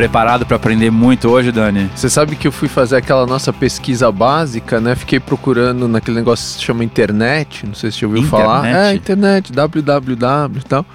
[0.00, 1.90] preparado para aprender muito hoje, Dani?
[1.94, 4.94] Você sabe que eu fui fazer aquela nossa pesquisa básica, né?
[4.94, 8.46] Fiquei procurando naquele negócio que se chama internet, não sei se você ouviu internet?
[8.46, 8.66] falar.
[8.66, 10.86] É, internet, www e tal.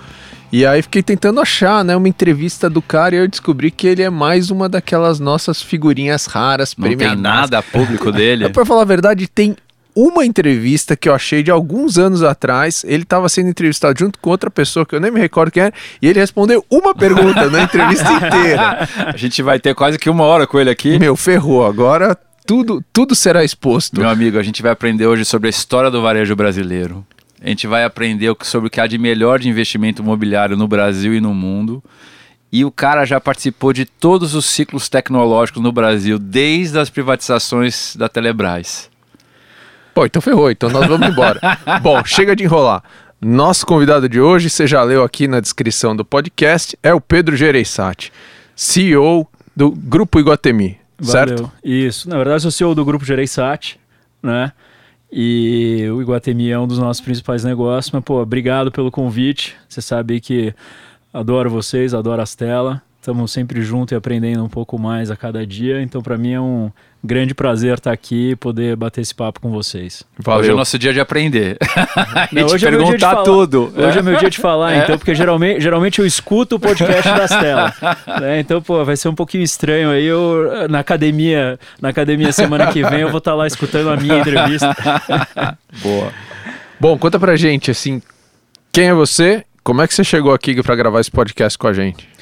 [0.51, 4.01] E aí fiquei tentando achar, né, uma entrevista do cara e eu descobri que ele
[4.01, 7.21] é mais uma daquelas nossas figurinhas raras, Não tem premiadas.
[7.21, 8.49] nada público dele.
[8.53, 9.55] Pra falar a verdade, tem
[9.95, 12.83] uma entrevista que eu achei de alguns anos atrás.
[12.85, 15.73] Ele estava sendo entrevistado junto com outra pessoa que eu nem me recordo quem era,
[16.01, 18.87] e ele respondeu uma pergunta na entrevista inteira.
[19.13, 20.99] A gente vai ter quase que uma hora com ele aqui.
[20.99, 21.65] Meu, ferrou.
[21.65, 23.99] Agora tudo, tudo será exposto.
[23.99, 27.05] Meu amigo, a gente vai aprender hoje sobre a história do varejo brasileiro.
[27.41, 31.13] A gente vai aprender sobre o que há de melhor de investimento imobiliário no Brasil
[31.13, 31.83] e no mundo.
[32.51, 37.95] E o cara já participou de todos os ciclos tecnológicos no Brasil, desde as privatizações
[37.95, 38.89] da Telebrás.
[39.95, 40.51] Pô, então ferrou.
[40.51, 41.39] Então nós vamos embora.
[41.81, 42.83] Bom, chega de enrolar.
[43.21, 47.37] Nosso convidado de hoje, você já leu aqui na descrição do podcast, é o Pedro
[47.37, 48.11] Gereissati,
[48.53, 49.25] CEO
[49.55, 51.43] do Grupo Iguatemi, certo?
[51.43, 51.51] Valeu.
[51.63, 52.09] Isso.
[52.09, 53.79] Na verdade, eu sou CEO do grupo Gereissat,
[54.21, 54.51] né?
[55.09, 57.89] E o Iguatemi é um dos nossos principais negócios.
[57.93, 59.55] Mas, pô, obrigado pelo convite.
[59.69, 60.53] Você sabe que
[61.13, 62.79] adoro vocês, adoro as telas.
[63.05, 65.79] Estamos sempre juntos e aprendendo um pouco mais a cada dia.
[65.79, 66.71] Então, para mim é um
[67.03, 70.03] grande prazer estar aqui e poder bater esse papo com vocês.
[70.17, 70.57] Hoje é o Valeu.
[70.57, 71.55] nosso dia de aprender.
[72.33, 73.23] Não, e te hoje é meu dia de perguntar falar.
[73.23, 73.71] tudo.
[73.77, 77.29] Hoje é meu dia de falar, então, porque geralmente, geralmente eu escuto o podcast das
[77.39, 77.75] telas.
[78.19, 78.39] né?
[78.39, 80.03] Então, pô, vai ser um pouquinho estranho aí.
[80.03, 84.17] Eu, na academia, na academia semana que vem, eu vou estar lá escutando a minha
[84.17, 84.75] entrevista.
[85.83, 86.11] Boa.
[86.79, 88.01] Bom, conta pra gente, assim,
[88.71, 89.43] quem é você?
[89.63, 92.14] Como é que você chegou aqui pra gravar esse podcast com a gente?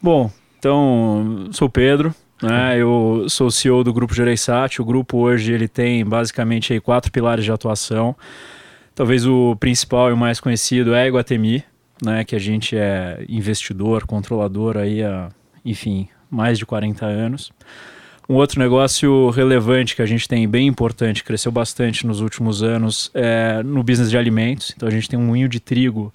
[0.00, 2.78] Bom, então, sou Pedro, né?
[2.78, 4.80] Eu sou CEO do Grupo Gereissat.
[4.80, 8.16] O grupo hoje ele tem basicamente aí quatro pilares de atuação.
[8.94, 11.64] Talvez o principal e o mais conhecido é a Iguatemi,
[12.00, 12.24] né?
[12.24, 15.30] Que a gente é investidor, controlador aí há,
[15.64, 17.50] enfim, mais de 40 anos.
[18.28, 23.10] Um outro negócio relevante que a gente tem, bem importante, cresceu bastante nos últimos anos,
[23.14, 24.72] é no business de alimentos.
[24.76, 26.12] Então a gente tem um moinho de trigo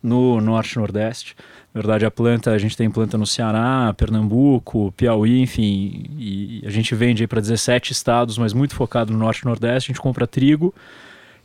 [0.00, 1.34] no Norte Nordeste.
[1.74, 6.94] Verdade, a planta, a gente tem planta no Ceará, Pernambuco, Piauí, enfim, e a gente
[6.94, 9.90] vende para 17 estados, mas muito focado no Norte e Nordeste.
[9.90, 10.72] A gente compra trigo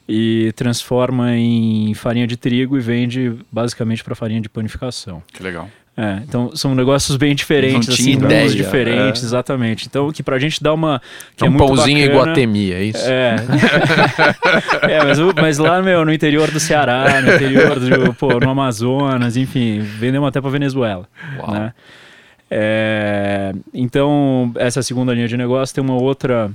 [0.07, 5.23] e transforma em farinha de trigo e vende basicamente para farinha de panificação.
[5.34, 5.68] Que legal.
[6.02, 9.26] É, então são negócios bem diferentes, assim, ideia, diferentes, é.
[9.26, 9.86] exatamente.
[9.86, 11.02] Então, que pra gente dá uma.
[11.36, 13.04] Que É é um muito pãozinho bacana, Iguatemi, é isso?
[13.06, 13.36] É.
[14.90, 18.50] é mas, o- mas lá, meu, no interior do Ceará, no interior do, pô, no
[18.50, 21.06] Amazonas, enfim, vendemos até pra Venezuela.
[21.38, 21.52] Uau.
[21.52, 21.74] Né?
[22.50, 25.76] É, então, essa é segunda linha de negócio.
[25.76, 26.50] Tem uma outra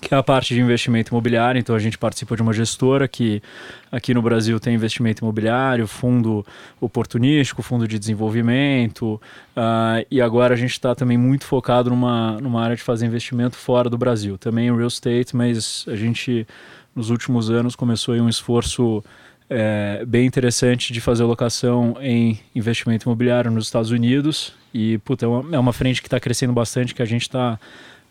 [0.00, 1.58] que é a parte de investimento imobiliário.
[1.58, 3.42] Então, a gente participa de uma gestora que
[3.90, 6.44] aqui no Brasil tem investimento imobiliário, fundo
[6.80, 9.20] oportunístico, fundo de desenvolvimento.
[9.54, 13.56] ah, e agora a gente está também muito focado numa, numa área de fazer investimento
[13.56, 14.36] fora do Brasil.
[14.38, 16.46] Também real estate, mas a gente,
[16.94, 19.02] nos últimos anos, começou um esforço
[19.48, 24.52] é, bem interessante de fazer alocação em investimento imobiliário nos Estados Unidos.
[24.74, 27.58] E, puta, é uma, é uma frente que está crescendo bastante, que a gente está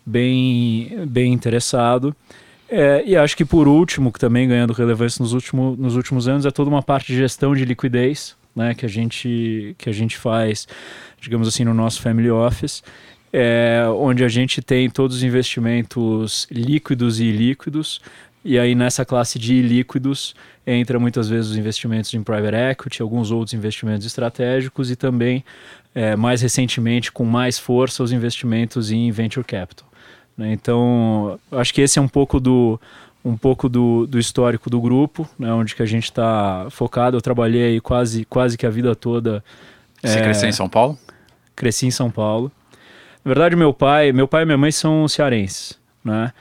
[0.06, 2.14] bem, bem interessado.
[2.68, 6.46] É, e acho que por último, que também ganhando relevância nos, último, nos últimos anos,
[6.46, 10.16] é toda uma parte de gestão de liquidez, né, que a gente que a gente
[10.16, 10.66] faz,
[11.20, 12.82] digamos assim, no nosso family office,
[13.32, 18.00] é, onde a gente tem todos os investimentos líquidos e ilíquidos.
[18.44, 20.34] E aí nessa classe de ilíquidos
[20.64, 25.44] entra muitas vezes os investimentos em private equity, alguns outros investimentos estratégicos e também
[25.94, 29.88] é, mais recentemente com mais força os investimentos em venture capital.
[30.36, 30.52] Né?
[30.52, 32.80] Então, acho que esse é um pouco do
[33.24, 37.16] um pouco do, do histórico do grupo, né, onde que a gente está focado.
[37.16, 39.42] Eu trabalhei aí quase quase que a vida toda.
[40.00, 40.96] Você é, cresceu em São Paulo?
[41.56, 42.52] cresci em São Paulo.
[43.24, 46.32] Na verdade, meu pai, meu pai e minha mãe são cearenses, né?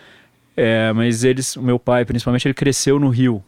[0.56, 3.44] É, mas eles, o meu pai, principalmente, ele cresceu no Rio,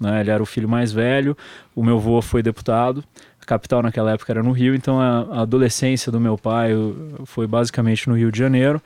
[0.00, 0.20] né?
[0.22, 1.36] Ele era o filho mais velho.
[1.76, 3.04] O meu avô foi deputado.
[3.40, 6.70] A capital naquela época era no Rio, então a, a adolescência do meu pai
[7.26, 8.82] foi basicamente no Rio de Janeiro.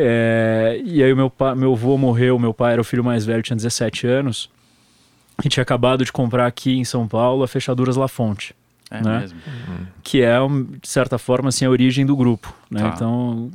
[0.00, 3.24] É, e aí o meu, pa, meu avô morreu, meu pai era o filho mais
[3.24, 4.48] velho, tinha 17 anos.
[5.44, 8.54] E tinha acabado de comprar aqui em São Paulo a Fechaduras La Fonte
[8.90, 9.20] É Né?
[9.20, 9.38] mesmo.
[10.04, 10.36] que é,
[10.80, 12.54] de certa forma, assim, a origem do grupo.
[12.70, 12.80] Né?
[12.80, 12.92] Tá.
[12.94, 13.50] Então,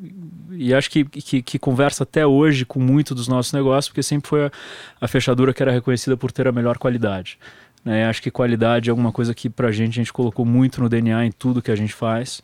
[0.51, 4.30] e acho que, que, que conversa até hoje com muito dos nossos negócios, porque sempre
[4.30, 4.51] foi a,
[5.00, 7.38] a fechadura que era reconhecida por ter a melhor qualidade.
[7.86, 8.06] Né?
[8.06, 11.25] Acho que qualidade é alguma coisa que pra gente, a gente colocou muito no DNA
[11.25, 12.42] em tudo que a gente faz.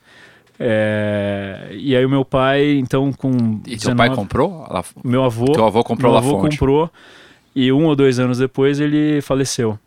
[0.59, 4.65] É, e aí o meu pai, então, com E seu pai 19 comprou?
[4.69, 6.89] Ela- meu avô, Teu avô comprou meu avô comprou
[7.56, 9.79] e um ou dois anos depois ele faleceu.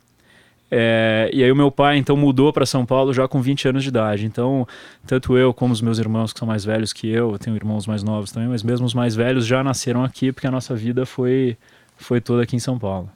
[0.75, 3.83] É, e aí o meu pai então mudou para São Paulo já com 20 anos
[3.83, 4.25] de idade.
[4.25, 4.67] Então,
[5.07, 7.87] tanto eu como os meus irmãos que são mais velhos que eu, eu tenho irmãos
[7.87, 11.05] mais novos também, mas mesmo os mais velhos já nasceram aqui porque a nossa vida
[11.05, 11.57] foi
[11.99, 13.11] foi toda aqui em São Paulo.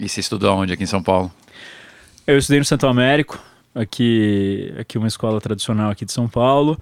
[0.00, 1.30] E você estudou onde aqui em São Paulo?
[2.26, 3.38] Eu estudei no Santo Américo,
[3.76, 6.78] aqui aqui uma escola tradicional aqui de São Paulo.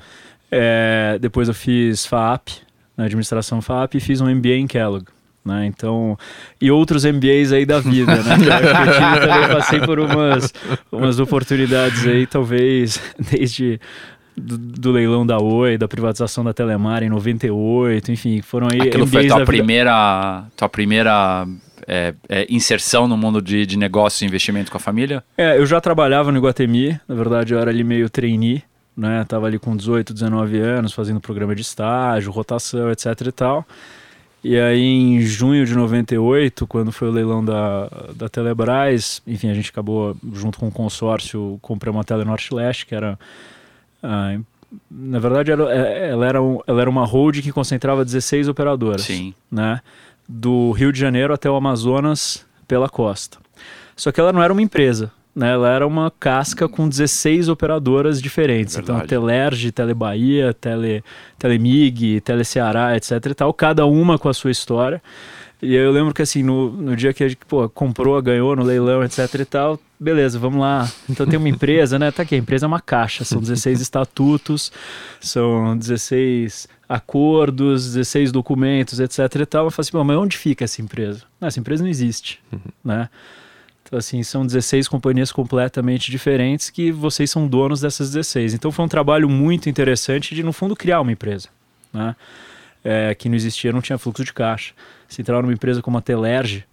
[0.51, 2.49] É, depois eu fiz FAP,
[2.97, 5.07] na administração FAP, e fiz um MBA em Kellogg.
[5.45, 5.67] Né?
[5.67, 6.17] Então,
[6.59, 8.37] e outros MBAs aí da vida, né?
[8.39, 10.55] Eu, eu também passei por umas,
[10.91, 12.99] umas oportunidades aí, talvez
[13.31, 13.79] desde
[14.35, 19.07] do, do, leilão da Oi, da privatização da Telemar em 98, enfim, foram aí Aquilo
[19.07, 21.47] MBAs foi tua primeira, tua primeira
[21.87, 25.23] é, é, inserção no mundo de, de negócios e investimento com a família?
[25.37, 28.63] É, eu já trabalhava no Iguatemi, na verdade eu era ali meio trainee,
[28.97, 29.25] né?
[29.29, 33.67] Tava ali com 18, 19 anos, fazendo programa de estágio, rotação, etc e tal.
[34.45, 39.55] E aí, em junho de 98, quando foi o leilão da, da Telebrás, enfim, a
[39.55, 43.19] gente acabou, junto com o consórcio, comprando uma Telenorte-Leste, que era.
[44.03, 44.39] Ah,
[44.91, 49.03] na verdade, era, é, ela, era um, ela era uma hold que concentrava 16 operadoras.
[49.03, 49.33] Sim.
[49.51, 49.81] Né?
[50.29, 53.39] Do Rio de Janeiro até o Amazonas pela costa.
[53.97, 58.23] Só que ela não era uma empresa, né, ela era uma casca com 16 operadoras
[58.23, 58.77] diferentes.
[58.77, 58.97] Então.
[58.97, 61.03] Então, Telerge, Telebahia, Tele,
[61.39, 65.03] Telemig, Teleceará, etc e tal, cada uma com a sua história.
[65.65, 68.63] E eu lembro que assim, no, no dia que a gente pô, comprou, ganhou no
[68.63, 70.91] leilão, etc e tal, beleza, vamos lá.
[71.09, 72.11] Então tem uma empresa, né?
[72.11, 74.71] Tá aqui, a empresa é uma caixa, são 16 estatutos,
[75.21, 79.65] são 16 acordos, 16 documentos, etc e tal.
[79.65, 81.23] Eu falei assim, mas onde fica essa empresa?
[81.41, 82.61] Não, essa empresa não existe, uhum.
[82.85, 83.09] né?
[83.83, 88.55] Então, assim, são 16 companhias completamente diferentes que vocês são donos dessas 16.
[88.55, 91.49] Então, foi um trabalho muito interessante de, no fundo, criar uma empresa,
[91.93, 92.17] né?
[92.85, 94.75] É, que não existia, não tinha fluxo de caixa.
[95.09, 96.67] Se entrar numa empresa como a Telerge,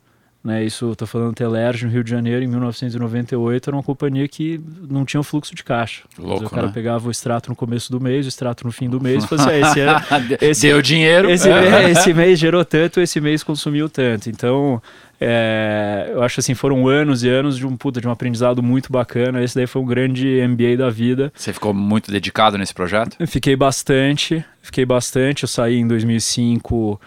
[0.43, 4.59] né, isso estou falando Telerge no Rio de Janeiro em 1998 era uma companhia que
[4.89, 6.03] não tinha fluxo de caixa.
[6.17, 6.73] Louco, o cara né?
[6.73, 9.79] pegava o extrato no começo do mês, o extrato no fim do mês, fazia esse,
[10.41, 11.29] esse deu dinheiro.
[11.29, 14.29] Esse, é, esse mês gerou tanto, esse mês consumiu tanto.
[14.29, 14.81] Então
[15.23, 18.91] é, eu acho assim, foram anos e anos de um puta, de um aprendizado muito
[18.91, 19.43] bacana.
[19.43, 21.31] Esse daí foi um grande MBA da vida.
[21.35, 23.15] Você ficou muito dedicado nesse projeto?
[23.19, 25.43] Eu fiquei bastante, fiquei bastante.
[25.43, 26.99] Eu saí em 2005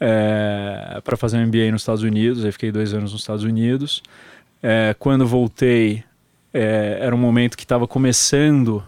[0.00, 2.44] é, para fazer um MBA nos Estados Unidos.
[2.44, 4.02] Aí fiquei dois anos nos Estados Unidos.
[4.62, 6.02] É, quando voltei,
[6.52, 8.82] é, era um momento que estava começando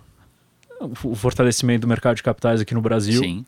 [1.04, 3.22] o fortalecimento do mercado de capitais aqui no Brasil.
[3.22, 3.44] Sim.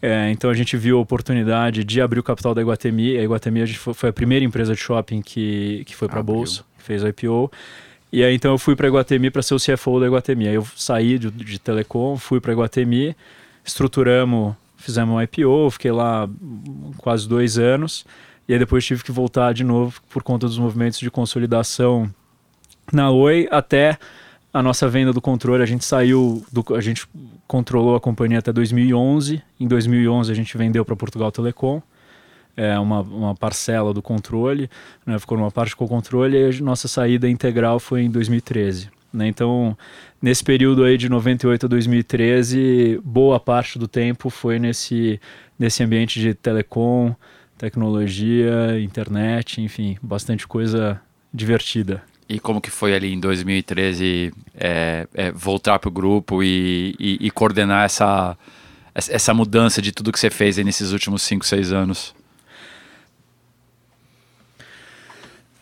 [0.00, 3.16] É, então a gente viu a oportunidade de abrir o capital da Iguatemi.
[3.16, 6.22] A Iguatemi a foi, foi, a primeira empresa de shopping que, que foi para a
[6.22, 7.50] bolsa, que fez o IPO.
[8.12, 10.46] E aí então eu fui para a Iguatemi para ser o CFO da Iguatemi.
[10.46, 13.16] Aí eu saí de, de telecom, fui para a Iguatemi,
[13.64, 14.54] estruturamos,
[14.84, 16.28] fizemos um IPO, fiquei lá
[16.98, 18.04] quase dois anos.
[18.46, 22.12] E aí depois tive que voltar de novo por conta dos movimentos de consolidação
[22.92, 23.98] na Oi até
[24.54, 27.08] a nossa venda do controle, a gente saiu, do, a gente
[27.44, 29.42] controlou a companhia até 2011.
[29.58, 31.82] Em 2011 a gente vendeu para Portugal Telecom,
[32.56, 34.70] é uma, uma parcela do controle,
[35.04, 38.90] né, ficou numa parte com o controle e a nossa saída integral foi em 2013.
[39.14, 39.28] Né?
[39.28, 39.76] Então,
[40.20, 45.20] nesse período aí de 98 a 2013, boa parte do tempo foi nesse,
[45.58, 47.14] nesse ambiente de telecom,
[47.56, 51.00] tecnologia, internet, enfim, bastante coisa
[51.32, 52.02] divertida.
[52.28, 57.18] E como que foi ali em 2013 é, é, voltar para o grupo e, e,
[57.20, 58.36] e, coordenar essa,
[58.94, 62.14] essa mudança de tudo que você fez nesses últimos 5, 6 anos?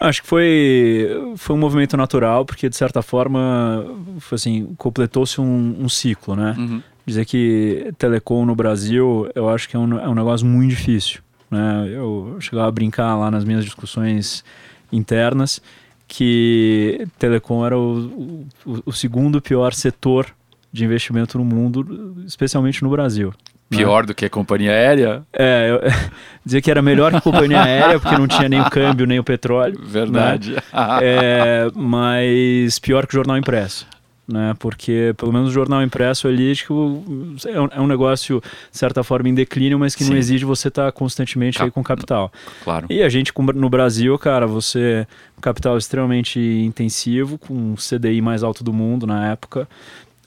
[0.03, 3.87] Acho que foi, foi um movimento natural, porque de certa forma
[4.33, 6.57] assim, completou-se um, um, ciclo, né?
[6.59, 6.83] Uhum.
[7.07, 11.21] Dizer que telecom no Brasil, eu acho que é um, é um negócio muito difícil.
[11.49, 11.89] Né?
[11.93, 14.45] Eu chegava a brincar lá nas minhas discussões
[14.91, 15.63] internas
[16.09, 20.27] que telecom era o, o, o segundo pior setor
[20.73, 23.33] de investimento no mundo, especialmente no Brasil.
[23.77, 24.07] Pior né?
[24.09, 25.23] do que a companhia aérea?
[25.33, 25.91] É, eu,
[26.45, 29.19] dizer que era melhor que a companhia aérea, porque não tinha nem o câmbio, nem
[29.19, 29.79] o petróleo.
[29.79, 29.87] Né?
[29.87, 30.53] Verdade.
[30.53, 30.63] Né?
[31.03, 33.87] é, mas pior que o jornal impresso
[34.33, 34.55] né?
[34.59, 37.03] Porque pelo menos o jornal impresso ali tipo,
[37.47, 40.11] é, um, é um negócio de certa forma em declínio, mas que Sim.
[40.11, 41.67] não exige você estar tá constantemente Cap...
[41.67, 42.33] aí com capital.
[42.65, 42.87] Claro.
[42.89, 45.07] E a gente no Brasil, cara, você
[45.41, 49.69] capital extremamente intensivo, com CDI mais alto do mundo na época.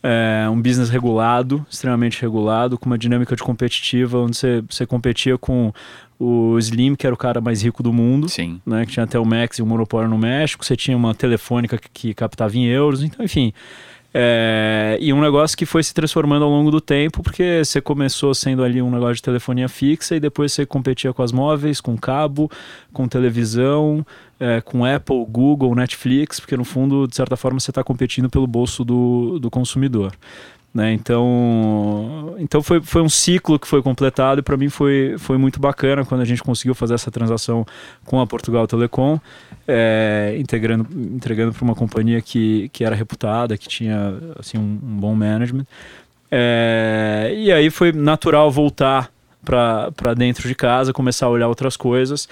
[0.07, 5.35] É um business regulado, extremamente regulado, com uma dinâmica de competitiva, onde você, você competia
[5.35, 5.74] com
[6.19, 8.62] o Slim, que era o cara mais rico do mundo, Sim.
[8.65, 11.77] Né, que tinha até o Max e o monopólio no México, você tinha uma telefônica
[11.77, 13.51] que, que captava em euros, então, enfim,
[14.17, 18.34] É, e um negócio que foi se transformando ao longo do tempo, porque você começou
[18.34, 21.98] sendo ali um negócio de telefonia fixa e depois você competia com as móveis, com
[21.98, 22.50] cabo,
[22.93, 24.05] com televisão,
[24.39, 28.48] é, com Apple, Google, Netflix, porque no fundo, de certa forma, você está competindo pelo
[28.48, 30.13] bolso do, do consumidor.
[30.75, 30.91] Né?
[30.91, 35.58] Então, então foi, foi um ciclo que foi completado e para mim foi, foi muito
[35.58, 37.65] bacana quando a gente conseguiu fazer essa transação
[38.03, 39.17] com a Portugal Telecom,
[39.65, 45.00] é, integrando, entregando para uma companhia que, que era reputada, que tinha assim, um, um
[45.00, 45.65] bom management.
[46.29, 49.10] É, e aí foi natural voltar
[49.46, 52.27] para dentro de casa, começar a olhar outras coisas,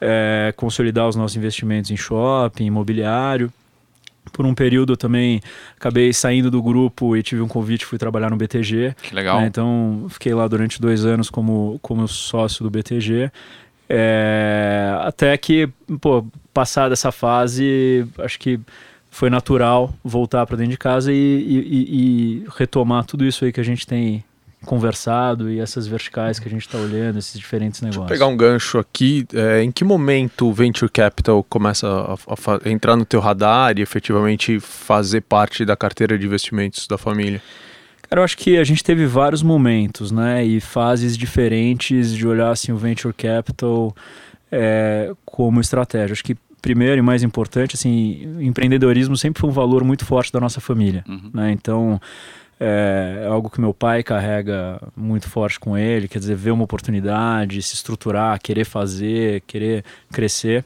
[0.00, 3.52] é, consolidar os nossos investimentos em shopping, imobiliário.
[4.32, 5.40] Por um período também
[5.76, 8.94] acabei saindo do grupo e tive um convite, fui trabalhar no BTG.
[9.02, 9.40] Que legal.
[9.40, 9.46] Né?
[9.46, 13.30] Então fiquei lá durante dois anos como, como sócio do BTG.
[13.88, 15.68] É, até que,
[16.00, 18.60] pô, passada essa fase, acho que
[19.10, 23.60] foi natural voltar para dentro de casa e, e, e, retomar tudo isso aí que
[23.60, 24.22] a gente tem
[24.64, 28.06] conversado e essas verticais que a gente está olhando, esses diferentes negócios.
[28.06, 29.26] Deixa eu pegar um gancho aqui.
[29.32, 32.16] É, em que momento o Venture Capital começa a, a,
[32.64, 37.40] a, entrar no teu radar e efetivamente fazer parte da carteira de investimentos da família?
[38.08, 42.50] Cara, eu acho que a gente teve vários momentos, né, e fases diferentes de olhar
[42.50, 43.94] assim o Venture Capital
[44.50, 46.14] é, como estratégia.
[46.14, 50.40] Acho que primeiro e mais importante, assim, empreendedorismo sempre foi um valor muito forte da
[50.40, 51.30] nossa família, uhum.
[51.32, 51.52] né?
[51.52, 52.00] Então
[52.60, 56.64] é, é, algo que meu pai carrega muito forte com ele, quer dizer, ver uma
[56.64, 60.64] oportunidade, se estruturar, querer fazer, querer crescer.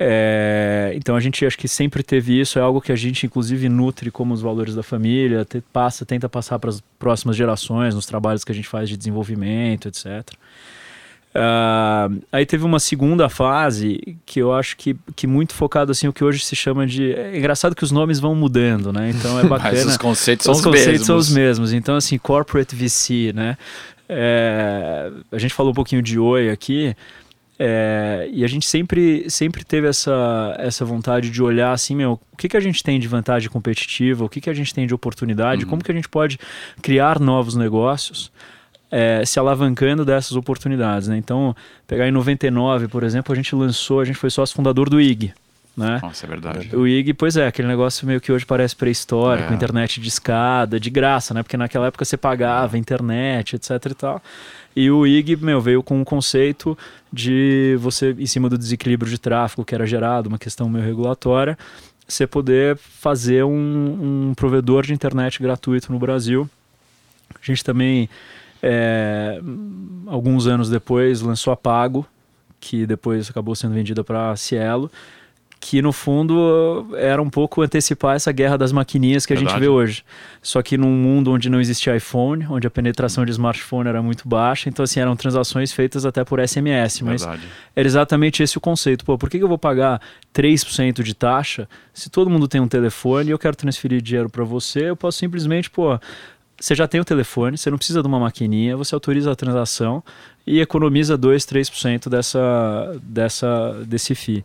[0.00, 3.68] É, então a gente acho que sempre teve isso, é algo que a gente inclusive
[3.68, 8.06] nutre como os valores da família, te, passa, tenta passar para as próximas gerações, nos
[8.06, 10.28] trabalhos que a gente faz de desenvolvimento, etc.
[11.34, 16.12] Uh, aí teve uma segunda fase que eu acho que, que muito focado assim o
[16.12, 19.08] que hoje se chama de é engraçado que os nomes vão mudando né?
[19.08, 19.72] Então é bacana.
[19.72, 21.06] Mas os conceitos são os, os conceitos mesmos.
[21.06, 21.72] são os mesmos.
[21.72, 23.56] Então assim corporate VC né?
[24.06, 26.94] É, a gente falou um pouquinho de Oi aqui
[27.58, 32.36] é, e a gente sempre, sempre teve essa, essa vontade de olhar assim, meu, o
[32.36, 34.92] que, que a gente tem de vantagem competitiva, o que, que a gente tem de
[34.92, 35.70] oportunidade, uhum.
[35.70, 36.38] como que a gente pode
[36.82, 38.32] criar novos negócios
[38.92, 41.08] é, se alavancando dessas oportunidades.
[41.08, 41.16] Né?
[41.16, 41.56] Então,
[41.86, 45.32] pegar em 99, por exemplo, a gente lançou, a gente foi sócio fundador do IG.
[45.74, 45.98] Né?
[46.02, 46.76] Nossa, é verdade.
[46.76, 49.56] O IG, pois é, aquele negócio meio que hoje parece pré-histórico, é.
[49.56, 51.42] internet de escada, de graça, né?
[51.42, 54.22] Porque naquela época você pagava internet, etc e tal.
[54.76, 56.76] E o IG, meu, veio com um conceito
[57.10, 61.56] de você, em cima do desequilíbrio de tráfego que era gerado, uma questão meio regulatória,
[62.06, 66.48] você poder fazer um, um provedor de internet gratuito no Brasil.
[67.34, 68.10] A gente também
[68.62, 69.40] é,
[70.06, 72.06] alguns anos depois lançou a Pago,
[72.60, 74.90] que depois acabou sendo vendida para Cielo,
[75.62, 79.68] que no fundo era um pouco antecipar essa guerra das maquininhas que a gente vê
[79.68, 80.04] hoje.
[80.42, 84.28] Só que num mundo onde não existia iPhone, onde a penetração de smartphone era muito
[84.28, 87.48] baixa, então assim, eram transações feitas até por SMS, mas Verdade.
[87.76, 89.04] era exatamente esse o conceito.
[89.04, 90.00] Pô, por que, que eu vou pagar
[90.34, 94.42] 3% de taxa se todo mundo tem um telefone e eu quero transferir dinheiro para
[94.42, 95.96] você, eu posso simplesmente, pô,
[96.62, 100.00] você já tem o telefone, você não precisa de uma maquininha, você autoriza a transação
[100.46, 104.44] e economiza 2, 3% dessa, dessa, desse FII.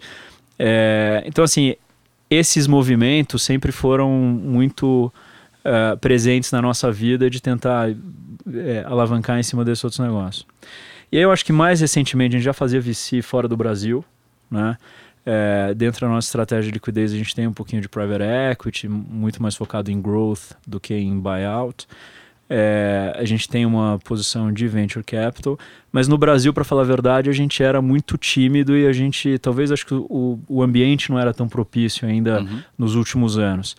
[0.58, 1.76] É, então, assim,
[2.28, 5.14] esses movimentos sempre foram muito
[5.64, 10.44] uh, presentes na nossa vida de tentar é, alavancar em cima desses outros negócios.
[11.12, 14.04] E aí eu acho que mais recentemente a gente já fazia VC fora do Brasil,
[14.50, 14.76] né?
[15.30, 18.88] É, dentro da nossa estratégia de liquidez, a gente tem um pouquinho de private equity,
[18.88, 21.86] muito mais focado em growth do que em buyout.
[22.50, 25.60] É, a gente tem uma posição de venture capital,
[25.92, 29.38] mas no Brasil, para falar a verdade, a gente era muito tímido e a gente,
[29.40, 32.62] talvez, acho que o, o ambiente não era tão propício ainda uhum.
[32.78, 33.76] nos últimos anos.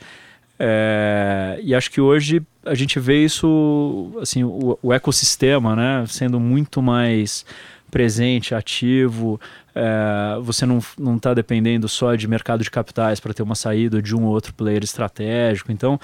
[0.59, 6.39] É, e acho que hoje a gente vê isso, assim, o, o ecossistema, né, sendo
[6.39, 7.47] muito mais
[7.91, 9.41] presente, ativo,
[9.75, 14.15] é, você não está dependendo só de mercado de capitais para ter uma saída de
[14.15, 15.73] um ou outro player estratégico.
[15.73, 15.99] Então,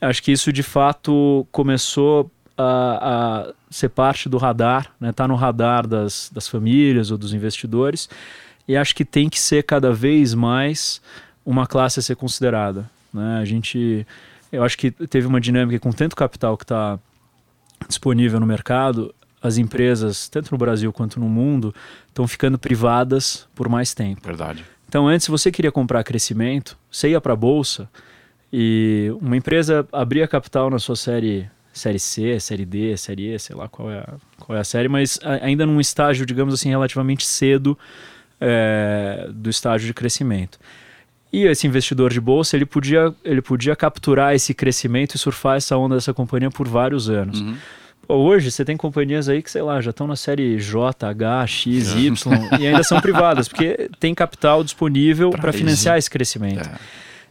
[0.00, 5.12] acho que isso de fato começou a, a ser parte do radar, né?
[5.12, 8.08] Tá no radar das, das famílias ou dos investidores.
[8.66, 11.00] E acho que tem que ser cada vez mais
[11.44, 12.88] uma classe a ser considerada.
[13.12, 13.38] Né?
[13.40, 14.06] A gente,
[14.50, 16.98] eu acho que teve uma dinâmica com tanto capital que está
[17.86, 21.74] disponível no mercado, as empresas, tanto no Brasil quanto no mundo,
[22.08, 24.22] estão ficando privadas por mais tempo.
[24.24, 24.64] Verdade.
[24.88, 27.86] Então, antes, se você queria comprar crescimento, você ia para a bolsa
[28.50, 33.54] e uma empresa abria capital na sua série série C, série D, série E, sei
[33.54, 37.26] lá qual é a, qual é a série, mas ainda num estágio, digamos assim, relativamente
[37.26, 37.76] cedo
[38.40, 40.58] é, do estágio de crescimento.
[41.32, 45.76] E esse investidor de bolsa, ele podia, ele podia capturar esse crescimento e surfar essa
[45.76, 47.40] onda dessa companhia por vários anos.
[47.40, 47.56] Uhum.
[48.08, 51.92] Hoje você tem companhias aí que, sei lá, já estão na série J, H, X,
[51.94, 52.14] Y
[52.60, 56.68] e ainda são privadas, porque tem capital disponível para financiar esse crescimento.
[56.68, 56.74] É.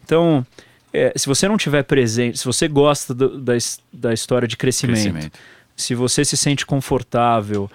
[0.04, 0.46] Então,
[0.92, 3.54] é, se você não tiver presente, se você gosta do- da,
[3.92, 5.40] da história de crescimento, Crescimento.
[5.76, 7.70] se você se sente confortável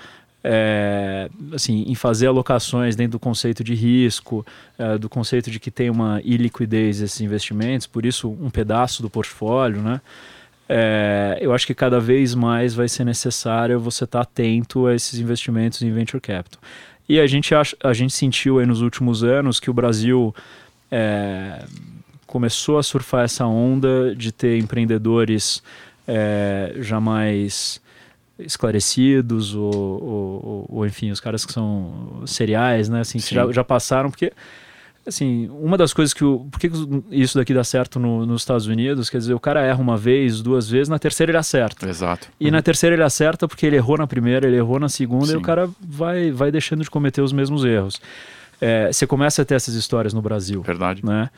[0.44, 4.46] é, assim, em fazer alocações dentro do conceito de risco,
[4.78, 9.10] é, do conceito de que tem uma iliquidez esses investimentos, por isso um pedaço do
[9.10, 10.00] portfólio, né?
[10.68, 15.18] É, eu acho que cada vez mais vai ser necessário você estar atento a esses
[15.18, 16.60] investimentos em venture capital.
[17.08, 20.34] E a gente, acha, a gente sentiu aí nos últimos anos que o Brasil
[20.90, 21.64] é,
[22.26, 25.62] começou a surfar essa onda de ter empreendedores
[26.06, 27.80] é, já mais
[28.38, 33.64] esclarecidos ou, ou, ou- enfim os caras que são seriais né assim que já, já
[33.64, 34.32] passaram porque
[35.08, 36.70] assim uma das coisas que o por que
[37.10, 40.40] isso daqui dá certo no- nos Estados Unidos quer dizer o cara erra uma vez
[40.42, 42.28] duas vezes na terceira ele acerta Exato.
[42.38, 45.28] e na terceira ele acerta porque ele errou na primeira, ele errou na segunda e
[45.28, 45.36] Sim.
[45.36, 48.00] o cara vai, vai deixando de cometer os mesmos erros.
[48.60, 51.04] É, você começa a ter essas histórias no Brasil, Verdade.
[51.04, 51.30] né?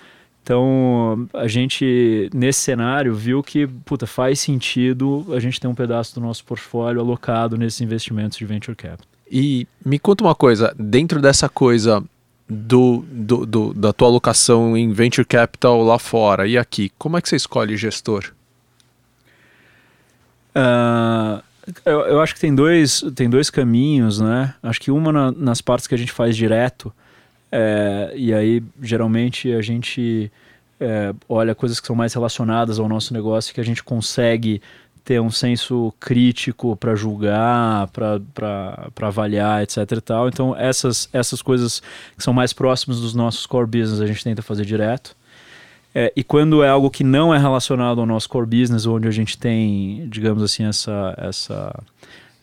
[0.42, 6.14] Então, a gente, nesse cenário, viu que puta, faz sentido a gente ter um pedaço
[6.14, 9.06] do nosso portfólio alocado nesses investimentos de venture capital.
[9.30, 12.02] E me conta uma coisa, dentro dessa coisa
[12.50, 17.22] do, do- do- da tua alocação em venture capital lá fora e aqui, como é
[17.22, 18.32] que você escolhe gestor?
[20.54, 21.42] Ah,
[21.84, 24.54] eu, eu acho que tem dois, tem dois caminhos, né?
[24.62, 26.92] Acho que uma na- nas partes que a gente faz direto,
[27.52, 30.30] é, e aí geralmente a gente
[30.80, 34.60] é, olha coisas que são mais relacionadas ao nosso negócio que a gente consegue
[35.10, 40.28] ter um senso crítico para julgar, para avaliar, etc e tal.
[40.28, 41.82] Então essas, essas coisas
[42.16, 45.16] que são mais próximas dos nossos core business a gente tenta fazer direto.
[45.92, 49.10] É, e quando é algo que não é relacionado ao nosso core business, onde a
[49.10, 51.82] gente tem, digamos assim, essa, essa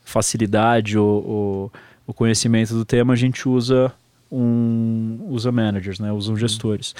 [0.03, 1.71] facilidade ou, ou
[2.05, 3.93] o conhecimento do tema, a gente usa
[4.29, 6.12] um usa managers, né?
[6.12, 6.93] Usa gestores.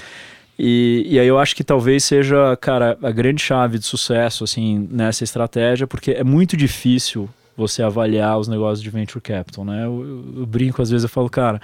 [0.59, 4.88] E, e aí eu acho que talvez seja, cara, a grande chave de sucesso assim
[4.91, 9.86] nessa estratégia, porque é muito difícil você avaliar os negócios de venture capital, né?
[9.86, 11.60] Eu, eu- eu brinco às vezes, eu falo, cara,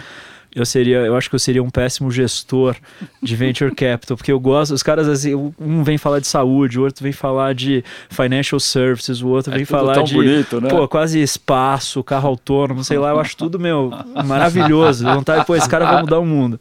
[0.56, 2.76] eu seria, eu acho que eu seria um péssimo gestor
[3.22, 6.84] de venture capital, porque eu gosto, os caras assim, um vem falar de saúde, o
[6.84, 10.70] outro vem falar de financial services, o outro vem falar de bonito, né?
[10.70, 13.92] Pô, quase espaço, carro autônomo, sei lá, eu acho tudo, meu,
[14.26, 15.06] maravilhoso.
[15.06, 16.60] Vontade, pô, esse cara vai mudar o mundo.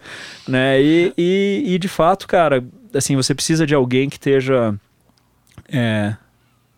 [0.48, 0.82] Né?
[0.82, 4.74] E, e, e, de fato, cara, assim, você precisa de alguém que esteja
[5.68, 6.14] é,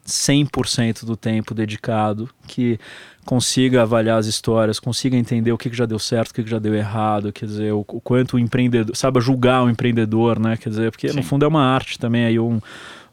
[0.06, 2.78] 100% do tempo dedicado, que
[3.24, 6.50] consiga avaliar as histórias, consiga entender o que, que já deu certo, o que, que
[6.50, 10.56] já deu errado, quer dizer, o, o quanto o empreendedor, saiba julgar o empreendedor, né?
[10.56, 11.16] Quer dizer, porque Sim.
[11.16, 12.60] no fundo é uma arte também, aí um,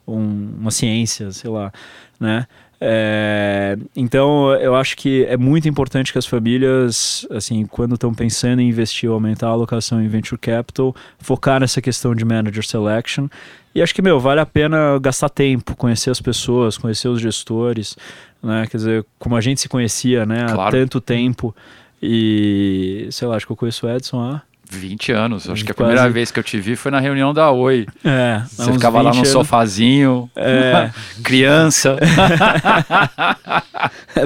[0.08, 1.72] um- uma ciência, sei lá,
[2.20, 2.46] né?
[2.84, 8.60] É, então, eu acho que é muito importante que as famílias, assim, quando estão pensando
[8.60, 13.28] em investir ou aumentar a alocação em venture capital, focar nessa questão de manager selection.
[13.74, 17.96] E acho que, meu, vale a pena gastar tempo, conhecer as pessoas, conhecer os gestores,
[18.44, 18.68] né?
[18.70, 20.72] Quer dizer, como a gente se conhecia, né, há Claro.
[20.78, 21.56] tanto tempo.
[22.04, 24.42] E, sei lá, acho que eu conheço o Edson há.
[24.74, 25.50] 20 anos.
[25.50, 25.90] Acho que a Quase.
[25.92, 27.86] primeira vez que eu te vi foi na reunião da Oi.
[28.06, 29.30] É, Você ficava lá 20 no anos.
[29.32, 30.90] sofazinho, É.
[31.24, 31.98] criança.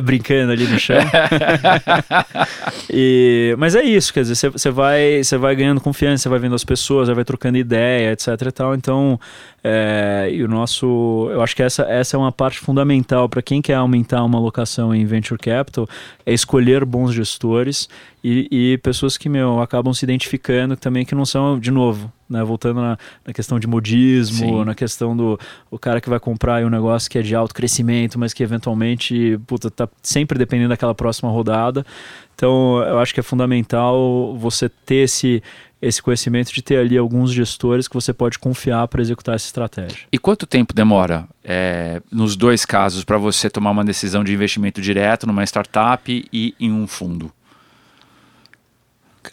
[0.04, 0.98] brincando ali no chão.
[2.90, 6.64] E- mas é isso, quer dizer, você- vai, vai ganhando confiança, você vai vendo as
[6.64, 8.76] pessoas, você vai trocando ideia, etc e tal.
[8.76, 9.20] Então,
[9.64, 13.62] é, e o nosso, eu acho que essa, essa é uma parte fundamental para quem
[13.62, 15.88] quer aumentar uma alocação em venture capital,
[16.26, 17.88] é escolher bons gestores
[18.28, 22.12] e, e pessoas que meu acabam se identificando também que não são de novo.
[22.28, 24.66] Né, voltando na, na questão de modismo, Sim.
[24.66, 28.18] na questão do o cara que vai comprar um negócio que é de alto crescimento,
[28.18, 31.86] mas que eventualmente puta, tá sempre dependendo daquela próxima rodada.
[32.34, 35.44] Então, eu acho que é fundamental você ter esse,
[35.80, 40.00] esse conhecimento de ter ali alguns gestores que você pode confiar para executar essa estratégia.
[40.12, 44.82] E quanto tempo demora, é, nos dois casos, para você tomar uma decisão de investimento
[44.82, 47.32] direto numa startup e em um fundo?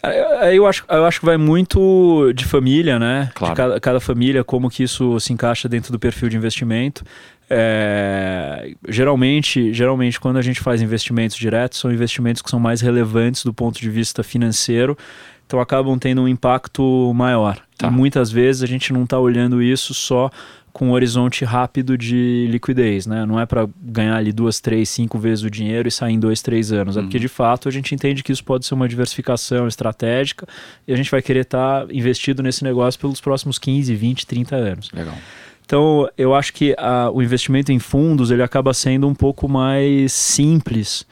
[0.01, 3.29] Cara, eu- acho, eu acho que vai muito de família, né?
[3.33, 3.53] Claro.
[3.53, 7.03] De cada, cada família, como que isso se encaixa dentro do perfil de investimento.
[7.49, 13.43] É, geralmente, geralmente, quando a gente faz investimentos diretos, são investimentos que são mais relevantes
[13.43, 14.97] do ponto de vista financeiro,
[15.45, 17.57] então acabam tendo um impacto maior.
[17.77, 17.87] Tá.
[17.87, 20.29] E muitas vezes a gente não está olhando isso só
[20.73, 23.27] com um horizonte rápido de liquidez, né?
[23.27, 26.41] Não é para ganhar ali duas, três, cinco vezes o dinheiro e sair em dois,
[26.41, 26.97] três anos.
[26.97, 30.47] É porque, de fato, a gente entende que isso pode ser uma diversificação estratégica
[30.87, 34.55] e a gente vai querer estar tá investido nesse negócio pelos próximos 15, 20, 30
[34.55, 34.91] anos.
[34.91, 35.15] Legal.
[35.63, 40.11] Então, eu acho que a, o investimento em fundos ele acaba sendo um pouco mais
[40.11, 41.05] simples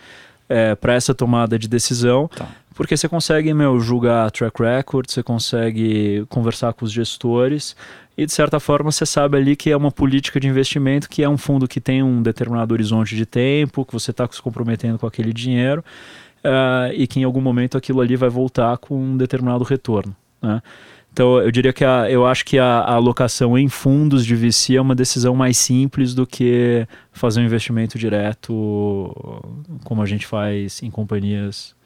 [0.50, 2.48] é, para essa tomada de decisão, Tá.
[2.82, 7.76] Porque você consegue meu, julgar track record, você consegue conversar com os gestores
[8.18, 11.30] e, de certa forma, você sabe ali que é uma política de investimento, que é
[11.30, 15.06] um fundo que tem um determinado horizonte de tempo, que você está se comprometendo com
[15.06, 15.86] aquele dinheiro
[16.44, 20.16] uh, e que em algum momento aquilo ali vai voltar com um determinado retorno.
[20.42, 20.60] Né?
[21.14, 24.78] Então, eu diria que a, eu acho que a, a, alocação em fundos de VC
[24.78, 29.14] é uma decisão mais simples do que fazer um investimento direto,
[29.84, 31.80] como a gente faz em companhias.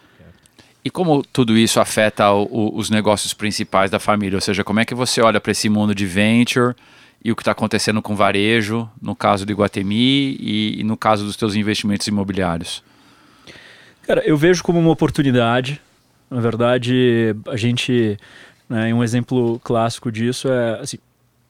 [0.85, 4.37] E como tudo isso afeta o, o, os negócios principais da família?
[4.37, 6.75] Ou seja, como é que você olha para esse mundo de venture
[7.23, 11.25] e o que está acontecendo com varejo, no caso do Iguatemi e, e no caso
[11.25, 12.83] dos teus investimentos imobiliários?
[14.03, 15.81] Cara, eu vejo como uma oportunidade.
[16.29, 18.17] Na verdade, a gente
[18.69, 18.93] né?
[18.93, 20.97] Um exemplo clássico disso é, assim,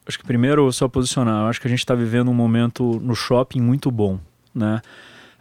[0.06, 3.16] acho que primeiro só posicionar, eu acho que a gente está vivendo um momento no
[3.16, 4.20] shopping muito bom,
[4.54, 4.82] né?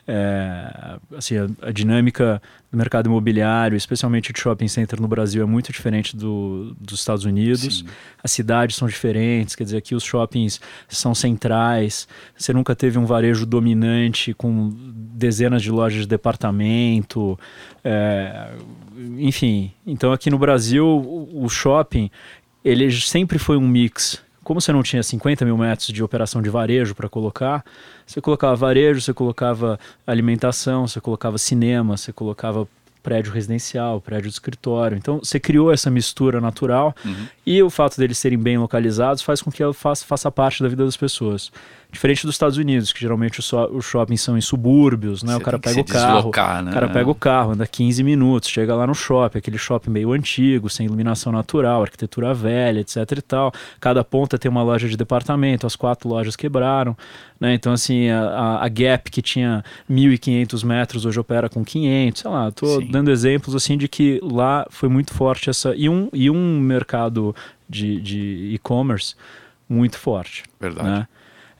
[0.06, 2.40] É, assim, a, a, dinâmica
[2.70, 7.24] do mercado imobiliário, especialmente de shopping center no Brasil, é muito diferente do, dos Estados
[7.24, 7.78] Unidos.
[7.78, 7.86] Sim.
[8.22, 12.06] As cidades são diferentes, quer dizer, aqui os shoppings são centrais.
[12.36, 14.72] Você nunca teve um varejo dominante com
[15.14, 17.38] dezenas de lojas de departamento.
[17.82, 18.50] É,
[19.18, 22.10] enfim, então aqui no Brasil, o, o shopping
[22.64, 26.50] ele sempre foi um mix como você não tinha 50 mil metros de operação de
[26.50, 27.64] varejo para colocar,
[28.06, 32.68] você colocava varejo, você colocava alimentação, você colocava cinema, você colocava
[33.02, 34.96] prédio residencial, prédio de escritório.
[34.96, 37.26] Então você criou essa mistura natural Uhum.
[37.44, 40.68] e o fato deles serem bem localizados faz com que ela faça, faça parte da
[40.68, 41.52] vida das pessoas.
[41.94, 45.34] Diferente dos Estados Unidos, que geralmente os, so, os shoppings são em subúrbios, né?
[45.34, 46.70] Você o cara pega o carro, deslocar, né?
[46.72, 50.10] o cara pega o carro, anda 15 minutos, chega lá no shopping, aquele shopping meio
[50.10, 53.52] antigo, sem iluminação natural, arquitetura velha, etc e tal.
[53.78, 56.96] Cada ponta tem uma loja de departamento, as quatro lojas quebraram,
[57.38, 57.54] né?
[57.54, 62.50] Então, assim, a, a Gap, que tinha 1.500 metros, hoje opera com 500, sei lá,
[62.50, 62.90] tô Sim.
[62.90, 65.72] dando exemplos, assim, de que lá foi muito forte essa...
[65.76, 67.36] E um, e um mercado
[67.68, 69.14] de, de e-commerce
[69.68, 70.88] muito forte, Verdade.
[70.88, 71.08] né?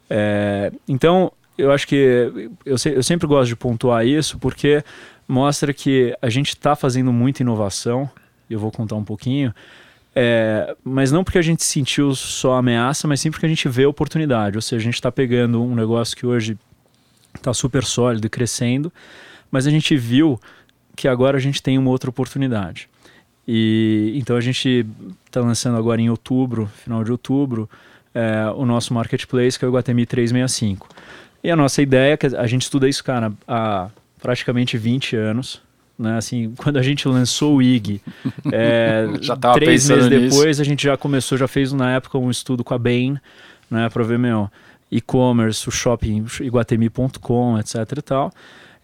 [0.08, 4.84] É, então, eu acho que eu, eu sempre gosto de pontuar isso porque
[5.26, 8.10] mostra que a gente está fazendo muita inovação.
[8.48, 9.54] Eu vou contar um pouquinho.
[10.14, 13.86] É, mas não porque a gente sentiu só ameaça, mas sim porque a gente vê
[13.86, 14.56] oportunidade.
[14.56, 16.56] Ou seja, a gente está pegando um negócio que hoje
[17.34, 18.92] está super sólido e crescendo,
[19.50, 20.40] mas a gente viu
[20.94, 22.88] que agora a gente tem uma outra oportunidade.
[23.46, 24.86] E então a gente
[25.26, 27.68] está lançando agora em outubro, final de outubro,
[28.14, 30.88] é, o nosso marketplace, que é o Guatemi 365.
[31.42, 33.88] E a nossa ideia, que a gente estuda isso, cara, há
[34.22, 35.60] praticamente 20 anos.
[35.98, 36.16] Né?
[36.16, 38.00] Assim, quando a gente lançou o IG,
[38.50, 39.06] é,
[39.54, 40.36] três meses nisso.
[40.36, 43.18] depois a gente já começou, já fez na época um estudo com a Bain,
[43.70, 44.50] né, para ver meu
[44.90, 48.32] e-commerce, o shopping iguatemi.com, etc e tal.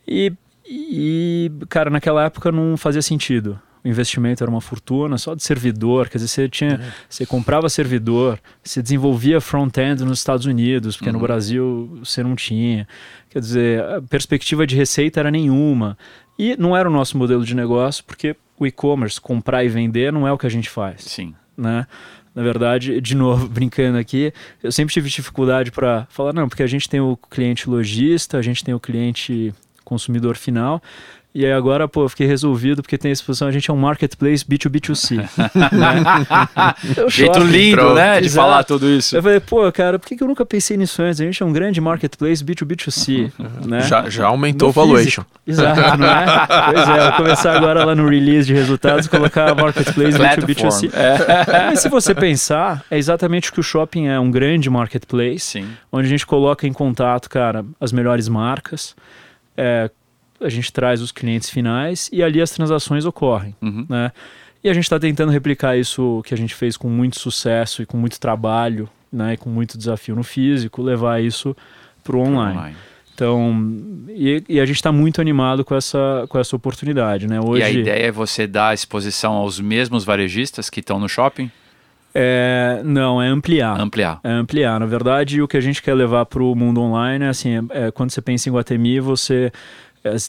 [0.07, 0.33] E,
[0.67, 3.61] e, cara, naquela época não fazia sentido.
[3.83, 8.39] O investimento era uma fortuna só de servidor, quer dizer, você tinha, você comprava servidor,
[8.63, 11.25] você desenvolvia front-end nos Estados Unidos, porque no Uhum.
[11.25, 12.87] Brasil você não tinha.
[13.31, 15.97] Quer dizer, a perspectiva de receita era nenhuma.
[16.39, 20.27] E não era o nosso modelo de negócio, porque o e-commerce, comprar e vender, não
[20.29, 21.35] é o que a gente faz Sim.
[21.57, 21.87] né?
[22.35, 26.67] Na verdade, de novo, brincando aqui, eu sempre tive dificuldade para falar, não, porque a
[26.67, 29.53] gente tem o cliente lojista, a gente tem o cliente
[29.85, 30.81] consumidor final,
[31.33, 33.77] e aí agora, pô, eu fiquei resolvido porque tem a exposição, a gente é um
[33.77, 35.17] marketplace B2B2C.
[35.73, 36.75] né?
[37.09, 37.95] Jeito shopping, lindo, pronto.
[37.95, 38.21] né?
[38.21, 38.47] De Exato.
[38.47, 39.17] falar tudo isso.
[39.17, 41.21] Eu falei, pô, cara, por que que eu nunca pensei nisso antes?
[41.21, 43.31] A gente é um grande marketplace B2B2C,
[43.65, 43.81] né?
[43.83, 45.23] Já, já aumentou o No valuation.
[45.23, 45.27] físico.
[45.47, 46.27] Exato, não é?
[46.73, 50.91] Pois é, vou começar agora lá no release de resultados colocar marketplace B2B2C.
[50.93, 51.67] É.
[51.67, 55.69] Mas se você pensar, é exatamente o que o shopping é, um grande marketplace, Sim.
[55.93, 58.97] onde a gente coloca em contato, cara, as melhores marcas,
[59.57, 59.91] é,
[60.41, 63.85] a gente traz os clientes finais e ali as transações ocorrem, Uhum.
[63.89, 64.11] né?
[64.63, 67.87] E a gente está tentando replicar isso que a gente fez com muito sucesso e
[67.87, 69.35] com muito trabalho, né?
[69.35, 71.57] E com muito desafio no físico, levar isso
[72.05, 72.59] para o online.
[72.59, 72.77] Online.
[73.15, 73.55] Então,
[74.09, 77.39] e, e a gente está muito animado com essa, com essa oportunidade, né?
[77.41, 81.51] Hoje, E a ideia é você dar exposição aos mesmos varejistas que estão no shopping?
[82.15, 83.79] é, não, é ampliar.
[83.81, 84.21] Ampliar.
[84.25, 84.81] É ampliar.
[84.81, 87.87] Na verdade, o que a gente quer levar para o mundo online é assim: é,
[87.87, 89.53] é, quando você pensa em Guatemi, você